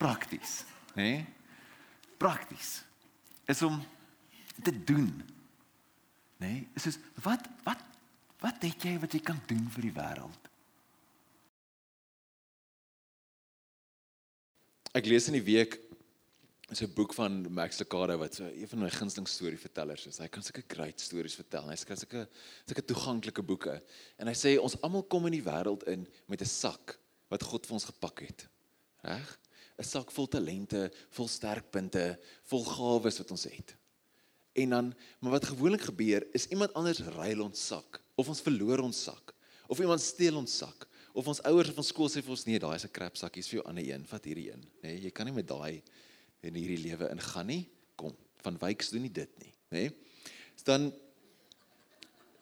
prakties, 0.01 0.61
né? 0.93 1.07
Nee? 1.07 1.23
Prakties. 2.21 2.83
Is 3.49 3.63
om 3.65 3.79
te 4.61 4.75
doen. 4.75 5.09
Né? 6.37 6.51
Nee? 6.51 6.67
Is 6.77 6.91
is 6.93 7.01
wat 7.25 7.49
wat 7.65 7.81
wat 8.41 8.61
het 8.65 8.85
jy 8.85 8.99
wat 9.01 9.17
jy 9.17 9.23
kan 9.25 9.41
doen 9.49 9.65
vir 9.73 9.89
die 9.89 9.97
wêreld? 9.97 10.51
Ek 14.97 15.09
lees 15.09 15.29
in 15.31 15.39
die 15.39 15.47
week 15.47 15.79
is 16.71 16.83
'n 16.83 16.93
boek 16.95 17.15
van 17.15 17.53
Max 17.53 17.79
Lucado 17.79 18.17
wat 18.19 18.35
so 18.35 18.45
een 18.45 18.69
van 18.69 18.79
my 18.79 18.91
gunsteling 18.91 19.29
storievertellers 19.29 20.07
is. 20.07 20.19
Hy 20.19 20.29
kan 20.29 20.43
sulke 20.43 20.63
great 20.67 21.01
stories 21.01 21.35
vertel. 21.35 21.69
Hy 21.69 21.77
skryf 21.77 21.99
sulke 21.99 22.29
sulke 22.67 22.85
toeganklike 22.85 23.43
boeke. 23.43 23.83
En 24.19 24.27
hy 24.27 24.35
sê 24.35 24.59
ons 24.61 24.81
almal 24.81 25.03
kom 25.03 25.27
in 25.27 25.33
die 25.33 25.43
wêreld 25.43 25.83
in 25.89 26.07
met 26.27 26.41
'n 26.41 26.47
sak 26.47 26.99
wat 27.29 27.43
God 27.43 27.67
vir 27.67 27.75
ons 27.75 27.85
gepak 27.85 28.21
het. 28.21 28.49
Reg? 29.03 29.39
'n 29.79 29.85
Sak 29.85 30.11
vol 30.11 30.29
talente, 30.29 30.93
vol 31.11 31.29
sterkpunte, 31.29 32.19
vol 32.43 32.65
gawes 32.65 33.19
wat 33.19 33.31
ons 33.31 33.45
het. 33.45 33.77
En 34.53 34.71
dan, 34.71 34.95
maar 35.21 35.33
wat 35.33 35.45
gewoonlik 35.45 35.81
gebeur 35.81 36.27
is 36.33 36.47
iemand 36.47 36.73
anders 36.75 37.01
ruil 37.01 37.43
ons 37.43 37.67
sak 37.67 38.03
of 38.15 38.29
ons 38.29 38.41
verloor 38.41 38.81
ons 38.81 39.03
sak 39.03 39.35
of 39.69 39.79
iemand 39.79 40.01
steel 40.01 40.37
ons 40.37 40.57
sak 40.57 40.87
of 41.15 41.27
ons 41.27 41.43
ouers 41.43 41.71
of 41.71 41.77
ons 41.77 41.87
skool 41.87 42.09
sê 42.09 42.23
vir 42.23 42.31
ons 42.31 42.45
nee, 42.47 42.59
daai 42.59 42.77
is 42.77 42.85
'n 42.85 42.93
krap 42.93 43.17
sakkie, 43.17 43.41
is 43.41 43.49
vir 43.49 43.59
jou 43.59 43.69
ander 43.69 43.85
een, 43.85 44.05
vat 44.07 44.25
hierdie 44.25 44.53
een. 44.53 44.65
Nee, 44.83 45.01
jy 45.01 45.11
kan 45.11 45.27
nie 45.27 45.35
met 45.35 45.47
daai 45.47 45.83
in 46.47 46.57
hierdie 46.57 46.81
lewe 46.89 47.11
ingaan 47.11 47.47
nie. 47.47 47.63
Kom, 48.01 48.15
van 48.45 48.59
wyks 48.63 48.93
doen 48.95 49.05
nie 49.07 49.13
dit 49.13 49.31
nie, 49.43 49.55
nê? 49.71 49.87
Nee? 49.89 49.95
Dan 50.65 50.91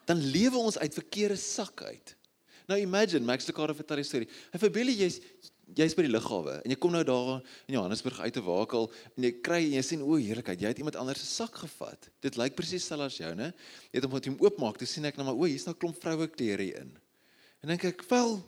dan 0.08 0.22
lewe 0.32 0.56
ons 0.56 0.78
uit 0.80 0.94
verkeerde 0.96 1.37
sak 1.37 1.82
uit. 1.84 2.14
Nou 2.68 2.78
imagine 2.80 3.24
Max 3.24 3.46
Lucado 3.46 3.74
vertel 3.76 4.00
'n 4.00 4.04
storie. 4.04 4.28
Hy 4.52 4.58
verbeel 4.58 4.88
jy's 4.88 5.20
jy's 5.76 5.94
by 5.94 6.06
die 6.06 6.12
lughawe 6.12 6.62
en 6.64 6.70
jy 6.72 6.76
kom 6.80 6.92
nou 6.92 7.02
daar 7.04 7.42
in 7.68 7.74
Johannesburg 7.74 8.20
uit 8.20 8.32
te 8.32 8.40
wakel 8.40 8.90
en 9.16 9.24
jy 9.24 9.32
kry 9.44 9.61
en 9.66 9.74
jy 9.76 9.82
sien 9.82 10.02
o, 10.02 10.16
heerlikheid, 10.16 10.61
jy 10.61 10.68
het 10.72 10.78
iemand 10.78 10.96
anders 10.96 11.20
se 11.20 11.26
sak 11.26 11.54
gevat. 11.54 12.08
Dit 12.24 12.38
lyk 12.40 12.56
presies 12.56 12.87
sal 12.88 13.02
as 13.04 13.18
jou, 13.18 13.34
né? 13.34 13.52
Jy 13.92 14.00
het 14.00 14.04
hom 14.04 14.12
wat 14.12 14.24
hom 14.24 14.38
oopmaak, 14.40 14.78
dis 14.78 14.90
sien 14.90 15.04
ek 15.04 15.16
nou 15.16 15.26
maar 15.28 15.37
o, 15.37 15.44
hier's 15.44 15.66
nou 15.66 15.74
'n 15.74 15.78
klomp 15.78 16.00
vroue 16.00 16.28
klere 16.28 16.62
hier 16.62 16.80
in. 16.80 16.96
En 17.62 17.68
dink 17.68 17.84
ek, 17.84 18.02
"Wel, 18.08 18.42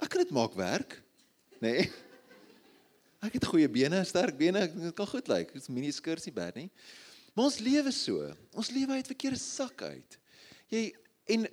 ek 0.00 0.10
kan 0.10 0.22
dit 0.22 0.30
maak 0.30 0.54
werk." 0.54 1.02
Nê? 1.60 1.72
Nee? 1.72 1.90
Ek 3.24 3.34
het 3.34 3.48
goeie 3.50 3.68
bene, 3.70 4.04
sterk 4.06 4.36
bene, 4.38 4.66
dit 4.70 4.94
kan 4.94 5.08
goed 5.10 5.28
lyk. 5.30 5.52
Dit 5.52 5.64
is 5.64 5.72
mini 5.72 5.90
skirts 5.94 6.28
nie 6.28 6.34
bad 6.34 6.58
nie. 6.58 6.68
Maar 7.34 7.48
ons 7.48 7.58
lewe 7.62 7.92
so. 7.94 8.28
Ons 8.58 8.70
lewe 8.74 8.98
uit 8.98 9.10
verkeerde 9.10 9.40
sak 9.40 9.82
uit. 9.82 10.18
Jy 10.70 10.82
en 11.34 11.48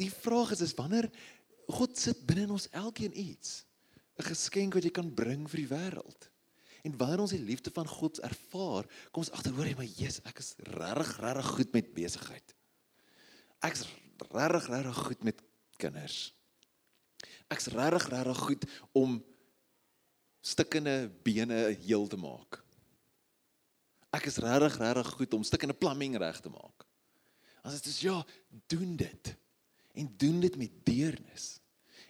die 0.00 0.10
vraag 0.10 0.54
is 0.56 0.64
is 0.66 0.74
wanneer 0.78 1.10
God 1.70 1.98
sit 1.98 2.24
binne 2.26 2.48
in 2.48 2.56
ons 2.56 2.68
elkeen 2.74 3.14
iets. 3.14 3.64
'n 4.18 4.26
Geskenk 4.26 4.74
wat 4.74 4.84
jy 4.84 4.90
kan 4.90 5.14
bring 5.14 5.46
vir 5.48 5.62
die 5.62 5.70
wêreld. 5.70 6.28
En 6.84 6.96
wanneer 6.96 7.20
ons 7.20 7.34
die 7.36 7.44
liefde 7.44 7.70
van 7.70 7.86
God 7.86 8.18
ervaar, 8.24 8.88
kom 9.12 9.22
ons 9.22 9.32
agter 9.32 9.52
hoor 9.52 9.68
jy 9.68 9.76
maar 9.76 9.88
Jesus, 9.88 10.24
ek 10.24 10.38
is 10.38 10.54
regtig 10.64 11.16
regtig 11.20 11.50
goed 11.56 11.72
met 11.72 11.94
besigheid. 11.94 12.54
Ek's 13.60 13.86
regtig 14.32 14.68
regtig 14.68 15.00
goed 15.06 15.24
met 15.24 15.42
kinders. 15.76 16.18
Ek's 17.52 17.68
regtig 17.74 18.08
regtig 18.08 18.40
goed 18.46 18.64
om 18.92 19.18
stikkende 20.40 21.10
bene 21.24 21.76
heel 21.84 22.06
te 22.08 22.18
maak. 22.20 22.60
Ek 24.10 24.26
is 24.26 24.40
regtig 24.42 24.78
regtig 24.80 25.10
goed 25.18 25.34
om 25.36 25.46
stikkende 25.46 25.76
plumbing 25.76 26.16
reg 26.18 26.40
te 26.42 26.50
maak. 26.50 26.86
As 27.62 27.76
dit 27.78 27.90
is 27.92 28.00
ja, 28.06 28.16
doen 28.72 28.96
dit. 28.96 29.34
En 29.94 30.08
doen 30.16 30.40
dit 30.40 30.56
met 30.56 30.78
deernis. 30.86 31.58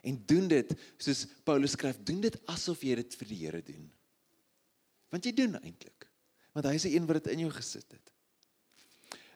En 0.07 0.17
doen 0.27 0.47
dit 0.49 0.73
soos 0.97 1.27
Paulus 1.45 1.75
skryf, 1.77 1.99
doen 2.07 2.21
dit 2.25 2.37
asof 2.49 2.85
jy 2.87 2.97
dit 3.03 3.17
vir 3.21 3.29
die 3.29 3.41
Here 3.43 3.63
doen. 3.65 3.91
Want 5.11 5.27
jy 5.27 5.35
doen 5.37 5.59
eintlik. 5.61 6.07
Want 6.55 6.71
hy 6.71 6.77
is 6.79 6.87
die 6.87 6.95
een 6.97 7.09
wat 7.09 7.21
dit 7.21 7.35
in 7.35 7.45
jou 7.45 7.51
gesit 7.53 7.87
het. 7.93 8.15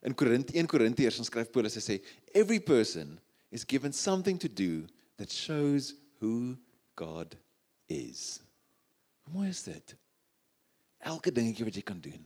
In 0.05 0.15
Korint 0.17 0.53
1 0.53 0.69
Korintiërs 0.69 1.21
skryf 1.25 1.51
Paulus 1.53 1.77
sê 1.81 1.99
every 2.37 2.61
person 2.61 3.19
is 3.51 3.65
given 3.65 3.93
something 3.93 4.39
to 4.39 4.49
do 4.49 4.85
that 5.17 5.33
shows 5.33 5.95
who 6.21 6.57
God 6.97 7.37
is. 7.89 8.44
Hoe 9.25 9.35
mooi 9.39 9.49
is 9.49 9.63
dit? 9.67 9.97
Elke 11.05 11.33
dingetjie 11.33 11.67
wat 11.67 11.77
jy 11.79 11.83
kan 11.87 12.01
doen. 12.01 12.23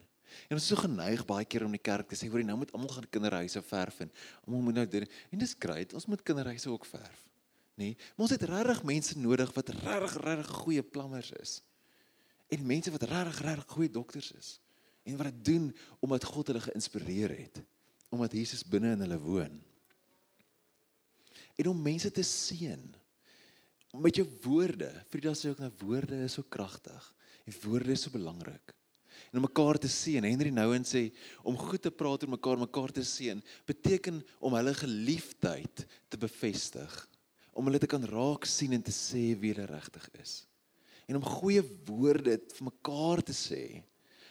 En 0.49 0.57
ons 0.59 0.63
is 0.63 0.69
so 0.71 0.81
geneig 0.81 1.25
baie 1.27 1.47
keer 1.49 1.65
om 1.65 1.73
die 1.75 1.83
kerk 1.83 2.11
te 2.11 2.19
sê, 2.19 2.29
hoor 2.29 2.43
jy 2.43 2.49
nou 2.49 2.59
moet 2.61 2.73
almal 2.77 2.93
gaan 2.93 3.09
kinderhuise 3.11 3.63
verf 3.65 4.03
en 4.05 4.13
almal 4.45 4.67
moet 4.69 4.77
nou 4.81 4.87
doen. 4.93 5.07
En 5.33 5.41
dis 5.41 5.55
great, 5.59 5.95
ons 5.97 6.09
moet 6.11 6.23
kinderhuise 6.27 6.71
ook 6.71 6.87
verf. 6.89 7.25
Nee, 7.79 7.95
maar 7.97 8.27
ons 8.27 8.35
het 8.35 8.45
regtig 8.51 8.83
mense 8.91 9.19
nodig 9.19 9.53
wat 9.55 9.73
regtig 9.77 10.17
regtig 10.25 10.53
goeie 10.65 10.83
plammers 10.83 11.31
is. 11.39 11.59
En 12.51 12.67
mense 12.67 12.91
wat 12.91 13.07
regtig 13.07 13.41
regtig 13.47 13.75
goeie 13.77 13.91
dokters 13.95 14.33
is. 14.35 14.53
En 15.07 15.17
wat 15.17 15.31
dit 15.31 15.45
doen 15.53 15.69
omdat 16.05 16.27
God 16.27 16.51
hulle 16.51 16.65
geïnspireer 16.65 17.35
het. 17.39 17.63
Omdat 18.13 18.35
Jesus 18.35 18.65
binne 18.67 18.97
in 18.97 19.05
hulle 19.05 19.21
woon. 19.23 19.61
En 21.59 21.71
om 21.71 21.83
mense 21.83 22.11
te 22.11 22.25
seën 22.27 22.83
met 23.99 24.17
jou 24.17 24.27
woorde. 24.43 24.91
Frida 25.11 25.35
sê 25.35 25.51
ook 25.51 25.63
nou 25.63 25.73
woorde 25.85 26.25
is 26.25 26.39
so 26.39 26.43
kragtig. 26.43 27.15
En 27.45 27.55
woorde 27.63 27.93
is 27.93 28.03
so 28.03 28.11
belangrik 28.11 28.75
en 29.31 29.41
om 29.41 29.45
mekaar 29.45 29.79
te 29.79 29.89
seën. 29.91 30.25
Henry 30.25 30.51
Nouwen 30.55 30.87
sê 30.89 31.09
om 31.47 31.59
goed 31.59 31.83
te 31.85 31.93
praat 31.93 32.25
oor 32.25 32.33
mekaar, 32.33 32.61
mekaar 32.61 32.93
te 32.95 33.05
seën, 33.05 33.41
beteken 33.69 34.23
om 34.45 34.57
hulle 34.57 34.75
geliefdheid 34.79 35.85
te 36.09 36.21
bevestig, 36.21 36.95
om 37.53 37.69
hulle 37.69 37.81
te 37.83 37.91
kan 37.91 38.05
raak 38.09 38.49
sien 38.49 38.77
en 38.77 38.85
te 38.85 38.95
sê 38.95 39.33
wie 39.39 39.53
hulle 39.53 39.69
regtig 39.69 40.09
is. 40.23 40.35
En 41.09 41.19
om 41.21 41.31
goeie 41.39 41.63
woorde 41.89 42.39
vir 42.55 42.69
mekaar 42.71 43.25
te 43.25 43.37
sê 43.37 43.63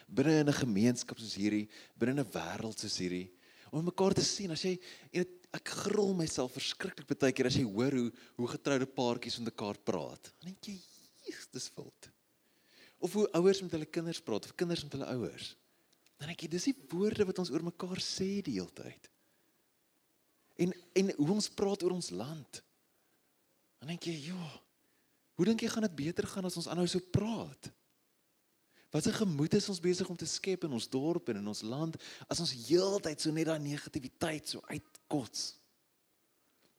binne 0.08 0.40
in 0.40 0.48
'n 0.48 0.62
gemeenskap 0.64 1.18
soos 1.18 1.36
hierdie, 1.36 1.68
binne 1.98 2.22
'n 2.22 2.32
wêreld 2.32 2.78
soos 2.78 2.96
hierdie, 2.96 3.30
om 3.70 3.84
mekaar 3.84 4.14
te 4.14 4.24
sien 4.24 4.50
as 4.50 4.62
jy 4.64 4.78
en 5.12 5.20
het, 5.20 5.37
ek 5.56 5.68
grol 5.86 6.14
myself 6.14 6.52
verskriklik 6.52 7.08
baie 7.08 7.32
keer 7.32 7.46
as 7.46 7.56
jy 7.56 7.64
hoor 7.64 7.92
hoe 7.92 8.12
hoe 8.36 8.48
getroude 8.48 8.86
paartjies 8.86 9.38
met 9.38 9.52
mekaar 9.52 9.78
praat. 9.78 10.32
Dan 10.40 10.52
dink 10.52 10.64
jy, 10.66 10.78
"Jesus, 11.24 11.70
wild." 11.76 12.10
of 12.98 13.12
hoe 13.12 13.30
ouers 13.38 13.62
met 13.62 13.74
hulle 13.74 13.86
kinders 13.86 14.20
praat 14.22 14.44
of 14.44 14.54
kinders 14.54 14.82
met 14.82 14.92
hulle 14.96 15.10
ouers. 15.14 15.54
Dan 16.18 16.32
ek 16.32 16.48
dis 16.50 16.70
die 16.70 16.76
woorde 16.90 17.26
wat 17.28 17.38
ons 17.38 17.50
oor 17.54 17.64
mekaar 17.66 18.00
sê 18.02 18.38
die 18.42 18.58
hele 18.58 18.72
tyd. 18.74 19.10
En 20.58 20.74
en 20.98 21.12
hoe 21.20 21.34
ons 21.36 21.50
praat 21.54 21.84
oor 21.86 21.94
ons 21.94 22.10
land. 22.10 22.62
Dan 23.78 23.92
dink 23.92 24.08
jy, 24.10 24.16
ja. 24.32 24.48
Hoe 25.38 25.46
dink 25.46 25.62
jy 25.62 25.70
gaan 25.70 25.86
dit 25.86 25.98
beter 26.00 26.26
gaan 26.26 26.48
as 26.48 26.58
ons 26.58 26.66
aanhou 26.66 26.88
so 26.90 26.98
praat? 27.14 27.70
Wat 28.90 29.06
'n 29.06 29.20
gemoed 29.20 29.54
is 29.54 29.68
ons 29.68 29.80
besig 29.80 30.08
om 30.08 30.16
te 30.16 30.26
skep 30.26 30.64
in 30.64 30.72
ons 30.72 30.88
dorp 30.88 31.28
en 31.28 31.36
in 31.36 31.48
ons 31.48 31.62
land 31.62 31.94
as 32.26 32.40
ons 32.40 32.56
heeltyd 32.66 33.20
so 33.20 33.30
net 33.30 33.46
daai 33.46 33.60
negativiteit 33.60 34.48
so 34.48 34.60
uitkots. 35.08 35.56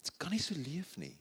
Dit 0.05 0.17
kan 0.17 0.31
nie 0.31 0.41
so 0.41 0.55
leef 0.55 0.95
nie. 0.97 1.17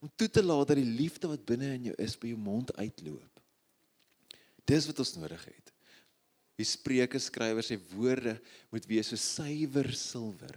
Om 0.00 0.10
toe 0.16 0.28
te 0.28 0.42
laat 0.42 0.68
dat 0.68 0.76
die 0.76 0.96
liefde 0.96 1.28
wat 1.28 1.44
binne 1.44 1.74
in 1.76 1.90
jou 1.90 1.94
is 2.02 2.16
by 2.16 2.32
jou 2.32 2.38
mond 2.40 2.72
uitloop. 2.76 3.40
Dis 4.64 4.86
wat 4.88 4.98
ons 4.98 5.14
nodig 5.16 5.44
het. 5.44 5.72
Die 6.56 6.66
Spreuke 6.66 7.18
skrywer 7.18 7.64
sê 7.64 7.76
woorde 7.92 8.36
moet 8.72 8.86
wees 8.86 9.10
so 9.10 9.18
suiwer 9.18 9.90
silwer, 9.96 10.54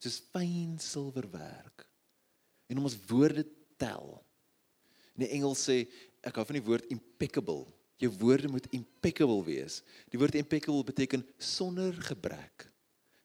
soos 0.00 0.20
fyn 0.32 0.78
silwerwerk. 0.80 1.84
En 2.70 2.78
om 2.80 2.88
ons 2.88 2.96
woorde 3.10 3.44
tel. 3.78 4.16
In 5.14 5.26
die 5.26 5.34
Engels 5.36 5.66
sê 5.68 5.84
ek 6.26 6.38
hou 6.38 6.46
van 6.48 6.58
die 6.58 6.66
woord 6.66 6.88
impeccable. 6.90 7.66
Jou 8.00 8.10
woorde 8.20 8.48
moet 8.50 8.66
impeccable 8.76 9.44
wees. 9.46 9.82
Die 10.12 10.18
woord 10.20 10.38
impeccable 10.38 10.84
beteken 10.86 11.24
sonder 11.38 11.94
gebrek. 12.08 12.66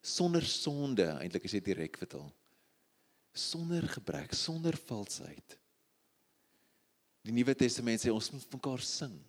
Sonder 0.01 0.45
sonde, 0.45 1.05
eintlik 1.21 1.43
is 1.45 1.51
dit 1.51 1.65
direk 1.65 1.97
vertaal. 1.97 2.31
Sonder 3.33 3.87
gebrek, 3.87 4.33
sonder 4.33 4.77
valsheid. 4.87 5.57
Die 7.21 7.33
Nuwe 7.33 7.53
Testament 7.55 8.01
sê 8.01 8.09
ons 8.09 8.31
moet 8.33 8.57
mekaar 8.57 8.81
sing 8.81 9.19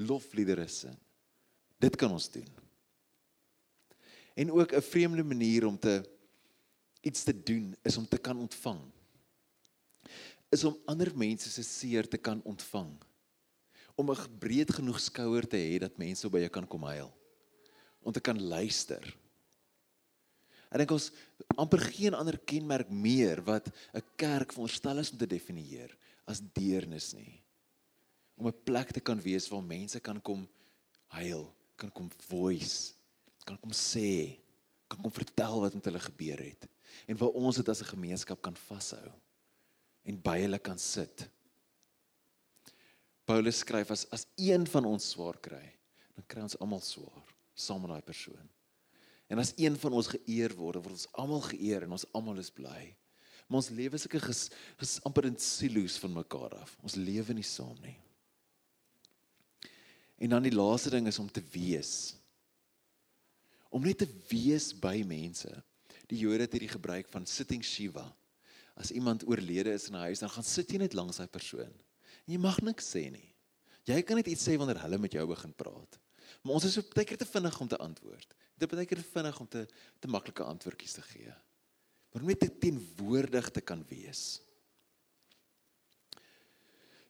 lofliedere 0.00 0.68
sing. 0.68 0.96
Dit 1.80 1.96
kan 1.96 2.12
ons 2.12 2.28
doen. 2.30 2.48
En 4.34 4.52
ook 4.52 4.72
'n 4.72 4.82
vreemde 4.82 5.24
manier 5.24 5.66
om 5.66 5.78
te 5.78 6.08
iets 7.00 7.22
te 7.22 7.42
doen 7.42 7.76
is 7.82 7.96
om 7.96 8.08
te 8.08 8.18
kan 8.18 8.38
ontvang. 8.38 8.80
Is 10.48 10.64
om 10.64 10.78
ander 10.84 11.16
mense 11.16 11.50
se 11.50 11.62
seer 11.62 12.08
te 12.08 12.16
kan 12.16 12.42
ontvang. 12.42 12.96
Om 13.94 14.10
'n 14.10 14.38
breed 14.38 14.72
genoeg 14.72 15.00
skouer 15.00 15.48
te 15.48 15.56
hê 15.56 15.78
dat 15.78 15.98
mense 15.98 16.28
by 16.28 16.38
jou 16.38 16.48
kan 16.48 16.66
kom 16.66 16.82
huil. 16.82 17.12
Om 18.02 18.12
te 18.12 18.20
kan 18.20 18.42
luister. 18.42 19.16
Ek 20.70 20.78
dink 20.78 20.92
ons 20.94 21.10
amper 21.58 21.82
geen 21.90 22.14
ander 22.14 22.38
kenmerk 22.38 22.90
meer 22.90 23.42
wat 23.42 23.68
'n 23.94 24.02
kerk 24.16 24.52
veronderstel 24.52 24.98
is 24.98 25.12
om 25.12 25.18
te 25.18 25.26
definieer 25.26 25.96
as 26.26 26.40
deernis 26.40 27.12
nie 27.14 27.42
om 28.40 28.48
'n 28.48 28.62
plek 28.64 28.90
te 28.92 29.00
kan 29.00 29.20
wees 29.20 29.48
waar 29.48 29.62
mense 29.62 30.00
kan 30.00 30.20
kom 30.20 30.48
huil, 31.06 31.54
kan 31.76 31.92
kom 31.92 32.10
voice, 32.28 32.94
kan 33.44 33.58
kom 33.58 33.70
sê, 33.70 34.38
kan 34.88 35.02
kom 35.02 35.12
vertel 35.12 35.60
wat 35.60 35.74
met 35.74 35.84
hulle 35.84 36.00
gebeur 36.00 36.38
het 36.38 36.68
en 37.06 37.16
waar 37.16 37.36
ons 37.36 37.56
dit 37.56 37.68
as 37.68 37.82
'n 37.82 37.92
gemeenskap 37.94 38.42
kan 38.42 38.56
vashou 38.56 39.12
en 40.04 40.22
by 40.22 40.38
hulle 40.40 40.58
kan 40.58 40.78
sit. 40.78 41.28
Paulus 43.24 43.58
skryf 43.58 43.90
as 43.90 44.06
as 44.10 44.26
een 44.36 44.66
van 44.66 44.84
ons 44.84 45.10
swaar 45.10 45.38
kry, 45.40 45.76
dan 46.14 46.24
kry 46.26 46.42
ons 46.42 46.58
almal 46.58 46.80
swaar 46.80 47.24
saam 47.54 47.80
met 47.80 47.90
daai 47.90 48.02
persoon. 48.02 48.48
En 49.30 49.38
as 49.38 49.52
een 49.56 49.76
van 49.78 49.94
ons 49.94 50.10
geëer 50.10 50.56
word, 50.58 50.80
word 50.82 50.96
ons 50.96 51.10
almal 51.22 51.42
geëer 51.46 51.86
en 51.86 51.94
ons 51.94 52.06
almal 52.18 52.40
is 52.42 52.50
bly. 52.50 52.80
Maar 53.46 53.62
ons 53.62 53.72
lewe 53.74 53.98
is 53.98 54.06
ek 54.06 54.16
ges, 54.24 54.44
ges 54.78 54.96
amper 55.06 55.28
in 55.30 55.36
silo's 55.38 55.98
van 56.02 56.16
mekaar 56.16 56.56
af. 56.58 56.76
Ons 56.86 56.98
lewe 56.98 57.34
nie 57.34 57.46
saam 57.46 57.78
nie. 57.84 57.96
En 60.20 60.34
dan 60.34 60.44
die 60.44 60.54
laaste 60.54 60.92
ding 60.92 61.06
is 61.08 61.18
om 61.22 61.30
te 61.30 61.42
wees. 61.54 62.14
Om 63.70 63.86
net 63.86 64.02
te 64.02 64.08
wees 64.28 64.72
by 64.74 65.00
mense. 65.06 65.50
Die 66.10 66.18
Jode 66.24 66.44
het 66.44 66.54
hierdie 66.54 66.74
gebruik 66.74 67.08
van 67.10 67.26
sitting 67.26 67.62
Shiva. 67.64 68.04
As 68.78 68.90
iemand 68.94 69.24
oorlede 69.28 69.72
is 69.78 69.88
in 69.88 69.94
'n 69.94 70.06
huis, 70.10 70.20
dan 70.20 70.30
gaan 70.30 70.44
sit 70.44 70.70
jy 70.70 70.78
net 70.78 70.94
langs 70.94 71.16
daai 71.16 71.28
persoon. 71.28 71.72
En 72.26 72.34
jy 72.34 72.38
mag 72.38 72.60
niks 72.60 72.90
sê 72.90 73.10
nie. 73.10 73.34
Jy 73.86 74.02
kan 74.02 74.16
net 74.16 74.26
iets 74.26 74.46
sê 74.46 74.58
wanneer 74.58 74.82
hulle 74.82 74.98
met 74.98 75.12
jou 75.12 75.26
begin 75.26 75.54
praat. 75.54 75.98
Maar 76.42 76.54
ons 76.54 76.64
is 76.64 76.74
so 76.74 76.82
baie 76.94 77.06
keer 77.06 77.18
te 77.18 77.26
vinnig 77.26 77.60
om 77.60 77.68
te 77.68 77.76
antwoord. 77.76 78.34
Dit 78.60 78.70
te 78.70 79.02
vinnig 79.12 79.40
om 79.40 79.48
te 79.48 79.66
te 79.98 80.08
maklike 80.08 80.44
antwoordjies 80.44 80.98
te 80.98 81.02
gee. 81.02 81.34
Maar 82.12 82.22
om 82.22 82.28
net 82.28 82.40
te 82.40 82.50
teenwoordig 82.58 83.50
te 83.50 83.60
kan 83.60 83.84
wees. 83.88 84.40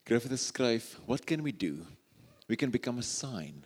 Griffith 0.04 0.40
skryf, 0.40 0.98
"What 1.06 1.24
can 1.24 1.42
we 1.42 1.52
do 1.56 1.86
we 2.50 2.56
can 2.56 2.70
become 2.70 2.98
a 2.98 3.02
sign. 3.02 3.64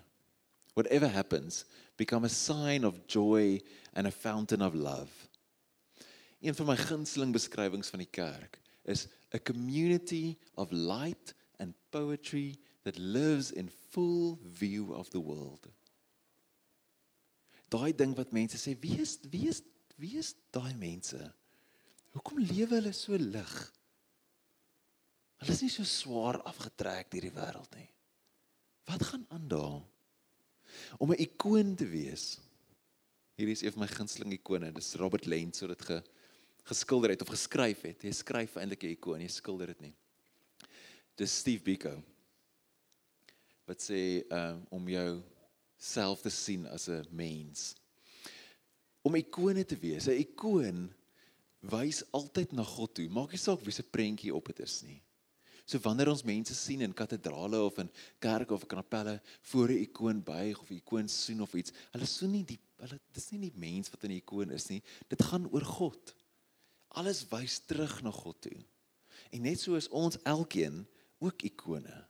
Whatever 0.75 1.09
happens, 1.09 1.65
become 1.97 2.25
a 2.25 2.29
sign 2.29 2.85
of 2.85 3.07
joy 3.07 3.63
and 3.95 4.07
a 4.07 4.11
fountain 4.11 4.61
of 4.61 4.75
love. 4.75 5.09
Een 6.41 6.55
van 6.55 6.67
my 6.67 6.77
gunsteling 6.77 7.33
beskrywings 7.33 7.89
van 7.89 8.03
die 8.03 8.11
kerk 8.11 8.59
is 8.85 9.07
a 9.33 9.39
community 9.39 10.37
of 10.61 10.69
light 10.71 11.33
and 11.57 11.73
poetry 11.91 12.59
that 12.83 12.99
lives 12.99 13.53
in 13.53 13.71
full 13.89 14.39
view 14.53 14.93
of 14.93 15.09
the 15.09 15.21
world. 15.21 15.67
Daai 17.75 17.93
ding 17.97 18.15
wat 18.15 18.35
mense 18.35 18.59
sê, 18.61 18.77
wie 18.81 19.01
is 19.03 19.19
wie 19.33 19.49
is 19.51 19.63
wie 19.99 20.17
is 20.19 20.35
daai 20.55 20.75
mense? 20.79 21.19
Hoekom 22.15 22.39
lewe 22.43 22.79
hulle 22.79 22.93
so 22.95 23.17
lig? 23.19 23.55
Hulle 25.43 25.55
is 25.55 25.63
nie 25.65 25.73
so 25.73 25.87
swaar 25.89 26.41
afgetrek 26.47 27.11
deur 27.11 27.27
die 27.27 27.35
wêreld 27.35 27.75
nie. 27.79 27.89
Wat 28.91 29.03
gaan 29.09 29.27
aan 29.35 29.49
daar? 29.51 29.83
Om 30.99 31.13
'n 31.13 31.23
ikoon 31.27 31.75
te 31.75 31.87
wees. 31.87 32.39
Hier 33.35 33.49
is 33.49 33.63
een 33.63 33.73
van 33.73 33.83
my 33.83 33.91
gunsteling 33.91 34.33
ikone. 34.33 34.73
Dis 34.73 34.95
Robert 34.95 35.27
Lenz 35.27 35.61
wat 35.61 35.75
dit 35.79 35.83
ge, 35.83 36.03
geskilder 36.71 37.11
het 37.11 37.23
of 37.23 37.29
geskryf 37.29 37.83
het. 37.83 38.03
Hy 38.03 38.13
skryf 38.13 38.57
eintlik 38.57 38.85
'n 38.85 38.95
ikoon, 38.95 39.21
hy 39.21 39.29
skilder 39.29 39.67
dit 39.67 39.81
nie. 39.81 39.95
Dis 41.17 41.39
Steve 41.39 41.63
Biko. 41.63 42.03
wat 43.65 43.81
sê 43.81 44.25
um, 44.29 44.59
om 44.77 44.89
jou 44.89 45.23
self 45.85 46.25
te 46.25 46.33
sien 46.33 46.67
as 46.67 46.89
'n 46.89 47.07
mens. 47.11 47.75
Om 49.03 49.17
ikone 49.17 49.65
te 49.65 49.77
wees. 49.77 50.09
'n 50.09 50.21
Ikoon 50.25 50.93
wys 51.61 52.03
altyd 52.11 52.53
na 52.53 52.65
God 52.65 52.95
toe. 52.95 53.09
Maak 53.09 53.33
nie 53.33 53.41
saak 53.41 53.61
wie 53.65 53.73
se 53.73 53.83
prentjie 53.83 54.35
op 54.35 54.47
dit 54.47 54.61
is 54.61 54.83
nie. 54.83 55.01
So 55.65 55.81
wanneer 55.81 56.11
ons 56.13 56.25
mense 56.25 56.55
sien 56.55 56.83
in 56.85 56.93
kathedrale 56.93 57.63
of 57.65 57.79
in 57.81 57.91
kerke 58.21 58.53
of 58.53 58.67
kapelle 58.69 59.21
voor 59.41 59.69
'n 59.69 59.81
ikoon 59.87 60.23
buig 60.23 60.61
of 60.61 60.71
'n 60.71 60.77
ikoon 60.77 61.09
soen 61.09 61.41
of 61.41 61.55
iets, 61.55 61.73
hulle 61.93 62.07
soen 62.07 62.31
nie 62.31 62.45
die 62.45 62.59
hulle 62.77 63.01
dis 63.13 63.31
nie 63.31 63.41
die 63.41 63.57
mens 63.57 63.91
wat 63.91 64.05
in 64.05 64.11
die 64.11 64.21
ikoon 64.21 64.51
is 64.51 64.69
nie. 64.69 64.83
Dit 65.09 65.23
gaan 65.23 65.49
oor 65.53 65.65
God. 65.65 66.15
Alles 66.89 67.25
wys 67.31 67.59
terug 67.59 68.03
na 68.03 68.11
God 68.11 68.41
toe. 68.41 68.65
En 69.33 69.43
net 69.43 69.61
so 69.61 69.75
is 69.75 69.89
ons 69.89 70.19
elkeen 70.23 70.87
ook 71.19 71.43
ikone. 71.43 72.05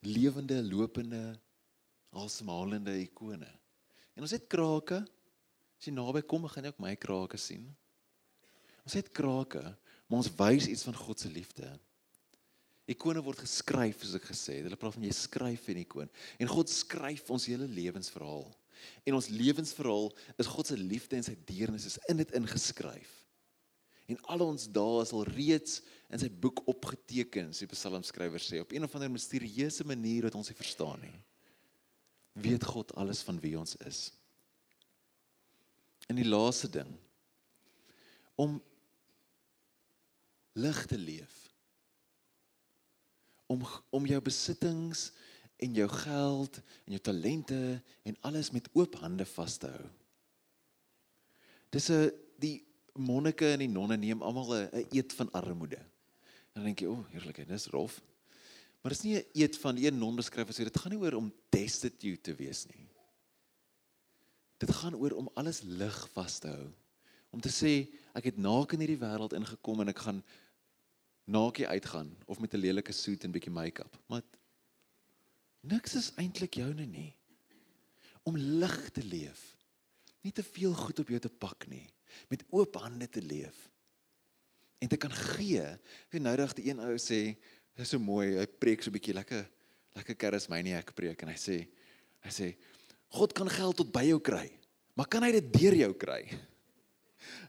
Lewende, 0.00 0.62
lopende, 0.62 1.40
asemhalende 2.20 2.94
ikone. 3.02 3.50
En 4.14 4.26
ons 4.26 4.34
het 4.34 4.46
krake. 4.50 5.00
As 5.78 5.88
jy 5.88 5.94
naby 5.94 6.22
kom, 6.28 6.46
gaan 6.48 6.64
jy 6.64 6.72
ook 6.72 6.84
my 6.84 6.94
krake 7.00 7.40
sien. 7.40 7.66
Ons 8.84 8.96
het 8.98 9.10
krake, 9.16 9.62
maar 10.06 10.20
ons 10.20 10.30
wys 10.38 10.68
iets 10.68 10.84
van 10.86 10.96
God 10.96 11.20
se 11.20 11.30
liefde. 11.32 11.68
Ikone 12.90 13.22
word 13.24 13.40
geskryf 13.40 14.02
soos 14.02 14.18
ek 14.18 14.28
gesê 14.28 14.58
het. 14.58 14.66
Hulle 14.68 14.78
praat 14.80 14.98
van 14.98 15.06
jy 15.06 15.14
skryf 15.16 15.68
'n 15.68 15.80
ikoon. 15.84 16.10
En 16.38 16.48
God 16.48 16.68
skryf 16.68 17.30
ons 17.30 17.46
hele 17.48 17.66
lewensverhaal. 17.66 18.52
En 19.08 19.14
ons 19.14 19.28
lewensverhaal 19.28 20.12
is 20.36 20.46
God 20.46 20.66
se 20.66 20.76
liefde 20.76 21.16
en 21.16 21.22
sy 21.22 21.36
deernis 21.46 21.86
is 21.86 21.98
in 22.08 22.16
dit 22.20 22.30
ingeskryf. 22.36 23.24
En 24.06 24.18
al 24.28 24.40
ons 24.44 24.66
dae 24.68 25.02
is 25.02 25.12
al 25.16 25.24
reeds 25.24 25.80
in 26.12 26.20
sy 26.20 26.28
boek 26.28 26.60
opgeteken, 26.68 27.54
sê 27.56 27.66
Psalmskrywer 27.70 28.42
sê, 28.42 28.60
op 28.60 28.72
een 28.72 28.84
of 28.84 28.94
ander 28.94 29.10
misterieuse 29.10 29.84
manier 29.84 30.28
wat 30.28 30.34
ons 30.34 30.48
nie 30.48 30.58
verstaan 30.58 31.00
nie. 31.00 31.14
Weet 32.34 32.64
God 32.66 32.94
alles 32.98 33.22
van 33.22 33.38
wie 33.40 33.54
ons 33.58 33.76
is. 33.86 34.10
En 36.10 36.18
die 36.18 36.28
laaste 36.28 36.68
ding 36.68 36.90
om 38.34 38.58
lig 40.58 40.86
te 40.90 40.98
leef. 40.98 41.36
Om 43.46 43.62
om 43.94 44.06
jou 44.06 44.20
besittings 44.24 45.12
en 45.62 45.74
jou 45.78 45.88
geld 45.88 46.58
en 46.84 46.96
jou 46.96 47.00
talente 47.00 47.60
en 48.02 48.16
alles 48.26 48.50
met 48.50 48.68
oop 48.74 48.98
hande 49.02 49.26
vas 49.36 49.56
te 49.62 49.70
hou. 49.70 49.86
Dis 51.70 51.90
'n 51.90 52.10
die 52.38 52.66
monnike 52.94 53.52
en 53.52 53.58
die 53.58 53.68
nonne 53.68 53.96
neem 53.96 54.22
almal 54.22 54.54
'n 54.54 54.86
eet 54.90 55.12
van 55.12 55.30
armoede. 55.30 55.78
En 56.54 56.62
dan 56.62 56.64
dink 56.64 56.80
jy, 56.80 56.86
o, 56.86 56.92
oh, 56.92 57.06
heerlikheid, 57.10 57.48
dis 57.48 57.66
rof. 57.66 58.00
Maar 58.84 58.92
dis 58.92 59.02
nie 59.02 59.16
'n 59.16 59.28
eet 59.32 59.56
van 59.58 59.76
een 59.80 59.98
non 59.98 60.16
beskryf 60.16 60.48
as 60.48 60.58
jy 60.58 60.64
dit 60.64 60.78
gaan 60.78 60.92
nie 60.92 61.00
oor 61.00 61.14
om 61.16 61.32
destitute 61.48 62.20
te 62.20 62.34
wees 62.34 62.66
nie. 62.66 62.88
Dit 64.58 64.70
gaan 64.70 64.94
oor 64.94 65.12
om 65.12 65.30
alles 65.34 65.62
lig 65.62 66.08
vas 66.12 66.38
te 66.38 66.48
hou. 66.48 66.68
Om 67.30 67.40
te 67.40 67.48
sê 67.48 67.88
ek 68.12 68.24
het 68.24 68.36
naak 68.36 68.72
in 68.72 68.80
hierdie 68.80 69.00
wêreld 69.00 69.32
ingekom 69.32 69.80
en 69.80 69.88
ek 69.88 69.98
gaan 69.98 70.22
naakie 71.24 71.66
uitgaan 71.66 72.16
of 72.26 72.40
met 72.40 72.52
'n 72.52 72.60
lelike 72.60 72.92
soet 72.92 73.24
en 73.24 73.32
bietjie 73.32 73.52
make-up. 73.52 73.96
Maar 74.06 74.22
niks 75.60 75.94
is 75.94 76.12
eintlik 76.16 76.54
joune 76.54 76.86
nie. 76.86 77.16
Om 78.22 78.36
lig 78.36 78.90
te 78.90 79.02
leef. 79.02 79.56
Nie 80.20 80.32
te 80.32 80.42
veel 80.42 80.74
goed 80.74 80.98
op 80.98 81.08
jou 81.08 81.20
te 81.20 81.30
pak 81.30 81.66
nie. 81.66 81.88
Met 82.28 82.44
oop 82.50 82.74
hande 82.74 83.08
te 83.08 83.22
leef. 83.22 83.70
En 84.78 84.88
te 84.88 84.96
kan 84.96 85.12
gee. 85.12 85.78
Wie 86.10 86.20
nou 86.20 86.36
dag 86.36 86.52
die 86.52 86.68
een 86.68 86.80
ou 86.80 86.96
sê, 86.98 87.36
dis 87.78 87.90
so 87.90 87.98
mooi, 87.98 88.36
hy 88.38 88.46
preek 88.46 88.84
so 88.84 88.94
bietjie 88.94 89.16
lekker 89.16 89.44
lekker 89.94 90.16
charismaniac 90.18 90.90
preek 90.96 91.22
en 91.22 91.30
hy 91.30 91.38
sê 91.38 91.56
hy 92.24 92.32
sê 92.34 92.48
God 93.14 93.34
kan 93.36 93.46
geld 93.50 93.78
tot 93.78 93.92
by 93.94 94.02
jou 94.08 94.18
kry. 94.18 94.48
Maar 94.98 95.06
kan 95.10 95.22
hy 95.22 95.30
dit 95.36 95.50
deur 95.54 95.76
jou 95.84 95.94
kry? 95.98 96.22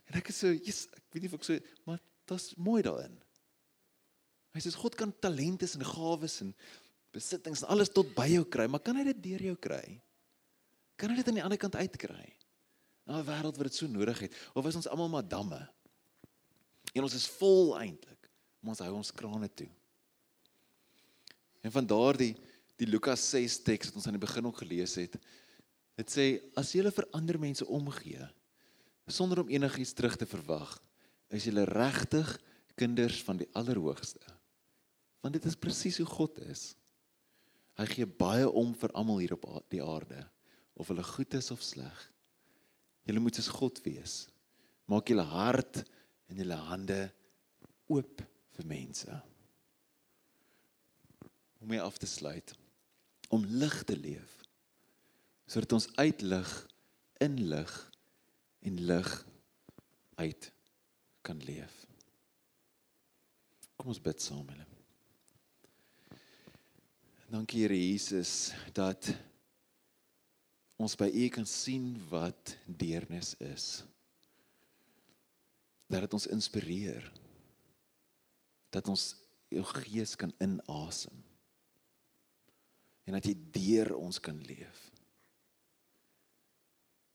En 0.08 0.20
ek 0.20 0.30
is 0.30 0.38
so, 0.40 0.52
yes, 0.54 0.86
ek 0.94 1.16
weet 1.16 1.26
nie 1.26 1.30
of 1.32 1.40
ek 1.40 1.46
so, 1.48 1.56
maar 1.90 1.98
dit's 2.30 2.54
mooi 2.62 2.84
daarin. 2.86 3.16
Hy 4.56 4.62
sê 4.62 4.72
God 4.78 4.94
kan 4.96 5.12
talente 5.20 5.68
en 5.68 5.84
gawes 5.90 6.38
en 6.46 6.54
besittings 7.16 7.64
en 7.64 7.74
alles 7.74 7.92
tot 7.92 8.12
by 8.16 8.28
jou 8.30 8.46
kry, 8.48 8.68
maar 8.72 8.84
kan 8.86 8.96
hy 8.96 9.04
dit 9.10 9.24
deur 9.26 9.44
jou 9.50 9.56
kry? 9.66 9.84
Kan 11.02 11.12
hy 11.12 11.18
dit 11.20 11.32
aan 11.32 11.40
die 11.42 11.44
ander 11.44 11.60
kant 11.60 11.76
uitkry? 11.76 12.30
Na 13.10 13.20
'n 13.20 13.28
wêreld 13.28 13.58
wat 13.58 13.68
dit 13.68 13.76
so 13.76 13.90
nodig 13.90 14.22
het, 14.26 14.38
of 14.54 14.70
is 14.70 14.78
ons 14.80 14.88
almal 14.88 15.10
maar 15.10 15.28
damme? 15.28 15.60
En 16.94 17.04
ons 17.04 17.18
is 17.18 17.28
vol 17.42 17.76
eintlik, 17.82 18.30
maar 18.62 18.78
ons 18.78 18.86
hou 18.86 18.94
ons 18.96 19.12
krane 19.12 19.50
toe. 19.50 19.70
En 21.66 21.74
van 21.74 21.88
daardie 21.90 22.36
die 22.78 22.88
Lukas 22.90 23.24
6 23.34 23.60
teks 23.66 23.90
wat 23.90 24.00
ons 24.00 24.08
aan 24.10 24.18
die 24.20 24.22
begin 24.22 24.46
ook 24.46 24.62
gelees 24.62 24.94
het, 25.00 25.18
dit 25.98 26.12
sê 26.12 26.26
as 26.60 26.74
jy 26.76 26.86
vir 26.92 27.08
ander 27.16 27.40
mense 27.42 27.66
omgee 27.66 28.22
sonder 29.10 29.42
om 29.42 29.52
enigiets 29.54 29.94
terug 29.94 30.16
te 30.18 30.26
verwag, 30.26 30.72
is 31.30 31.46
jy 31.46 31.66
regtig 31.70 32.30
kinders 32.78 33.22
van 33.26 33.38
die 33.42 33.50
Allerhoogste 33.58 34.36
want 35.26 35.40
dit 35.40 35.46
is 35.50 35.58
presies 35.58 35.98
hoe 35.98 36.06
God 36.06 36.38
is. 36.46 36.76
Hy 37.82 37.88
gee 37.90 38.06
baie 38.06 38.46
om 38.46 38.76
vir 38.78 38.92
almal 38.94 39.24
hier 39.24 39.34
op 39.34 39.48
die 39.74 39.82
aarde, 39.82 40.20
of 40.78 40.92
hulle 40.92 41.02
goed 41.02 41.34
is 41.34 41.50
of 41.50 41.64
sleg. 41.66 42.04
Julle 43.10 43.24
moet 43.24 43.40
soos 43.40 43.50
God 43.50 43.82
wees. 43.88 44.28
Maak 44.86 45.10
julle 45.10 45.26
hart 45.26 45.82
en 46.30 46.38
julle 46.44 46.60
hande 46.70 47.00
oop 47.90 48.22
vir 48.54 48.70
mense. 48.70 49.18
Om 51.66 51.72
mee 51.72 51.82
af 51.82 51.98
te 51.98 52.06
sluit, 52.06 52.52
om 53.34 53.46
lig 53.46 53.84
te 53.90 53.96
leef, 53.98 54.34
sodat 55.50 55.72
ons 55.74 55.88
uitlig, 55.98 56.52
inlig 57.18 57.72
en 58.70 58.78
lig 58.86 59.10
uit 60.22 60.52
kan 61.26 61.42
leef. 61.42 61.74
Kom 63.82 63.90
ons 63.90 64.04
bid 64.06 64.22
saam 64.22 64.46
hulle. 64.46 64.70
Dankie 67.34 67.66
Here 67.66 67.82
Jesus 67.82 68.54
dat 68.78 69.10
ons 70.78 70.94
by 71.02 71.10
U 71.10 71.28
kan 71.34 71.50
sien 71.50 71.96
wat 72.14 72.60
deernis 72.70 73.34
is. 73.42 73.70
Dat 75.90 76.06
dit 76.06 76.22
ons 76.22 76.30
inspireer. 76.30 77.10
Dat 78.70 78.86
ons 78.94 79.16
jou 79.50 79.66
gees 79.82 80.14
kan 80.14 80.30
inasem. 80.38 81.25
En 83.06 83.18
dat 83.18 83.26
jy 83.26 83.36
deur 83.54 83.96
ons 83.96 84.20
kan 84.20 84.38
leef. 84.48 84.80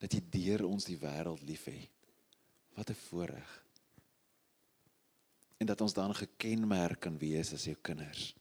Dat 0.01 0.13
jy 0.15 0.21
deur 0.33 0.65
ons 0.69 0.87
die 0.87 0.99
wêreld 0.99 1.43
liefhet. 1.43 1.91
Wat 2.79 2.91
'n 2.91 3.03
voorreg. 3.09 3.65
En 5.59 5.67
dat 5.67 5.81
ons 5.81 5.93
dan 5.93 6.15
gekenmerk 6.15 7.01
kan 7.01 7.19
wees 7.19 7.53
as 7.53 7.65
jou 7.65 7.77
kinders 7.83 8.35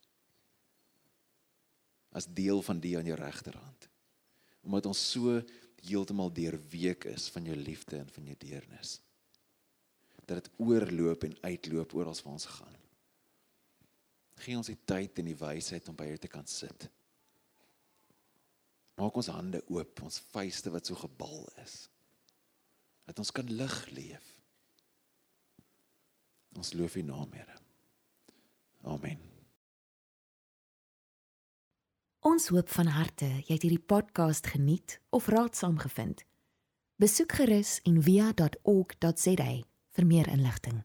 as 2.12 2.28
deel 2.34 2.62
van 2.66 2.80
die 2.82 2.96
aan 2.98 3.08
jou 3.08 3.18
regterhand. 3.18 3.88
Omdat 4.66 4.90
ons 4.90 5.02
so 5.12 5.38
heeltemal 5.86 6.32
deurweek 6.34 7.06
is 7.14 7.30
van 7.34 7.46
jou 7.48 7.56
liefde 7.56 8.00
en 8.02 8.10
van 8.12 8.26
jou 8.32 8.36
deernis. 8.42 8.98
Dat 10.26 10.44
dit 10.44 10.52
oorloop 10.62 11.24
en 11.26 11.38
uitloop 11.42 11.96
oral 11.96 12.18
waar 12.24 12.36
ons 12.36 12.50
gaan. 12.58 12.78
Gee 14.40 14.58
ons 14.58 14.72
die 14.72 14.80
tyd 14.88 15.20
en 15.20 15.30
die 15.30 15.38
wysheid 15.38 15.88
om 15.92 15.98
by 16.00 16.10
jou 16.12 16.20
te 16.24 16.32
kan 16.32 16.48
sit. 16.48 16.90
Maak 19.00 19.16
ons 19.16 19.32
hande 19.32 19.62
oop, 19.72 20.02
ons 20.04 20.20
vuiste 20.34 20.72
wat 20.74 20.90
so 20.90 21.00
gebal 21.00 21.46
is. 21.64 21.86
Dat 23.08 23.22
ons 23.24 23.32
kan 23.32 23.48
lig 23.48 23.78
leef. 23.96 24.36
Ons 26.60 26.74
loof 26.76 26.98
U 27.00 27.04
naam, 27.08 27.32
Here. 27.32 27.56
Amen. 28.84 29.20
Ons 32.20 32.50
hoop 32.52 32.68
van 32.76 32.92
harte 32.92 33.28
jy 33.48 33.54
het 33.56 33.64
hierdie 33.64 33.80
podcast 33.80 34.48
geniet 34.52 34.98
of 35.16 35.30
raadsaam 35.32 35.80
gevind. 35.80 36.26
Besoek 37.00 37.38
gerus 37.40 37.78
en 37.88 38.02
via.ok.za 38.04 39.52
vir 39.96 40.06
meer 40.08 40.28
inligting. 40.28 40.84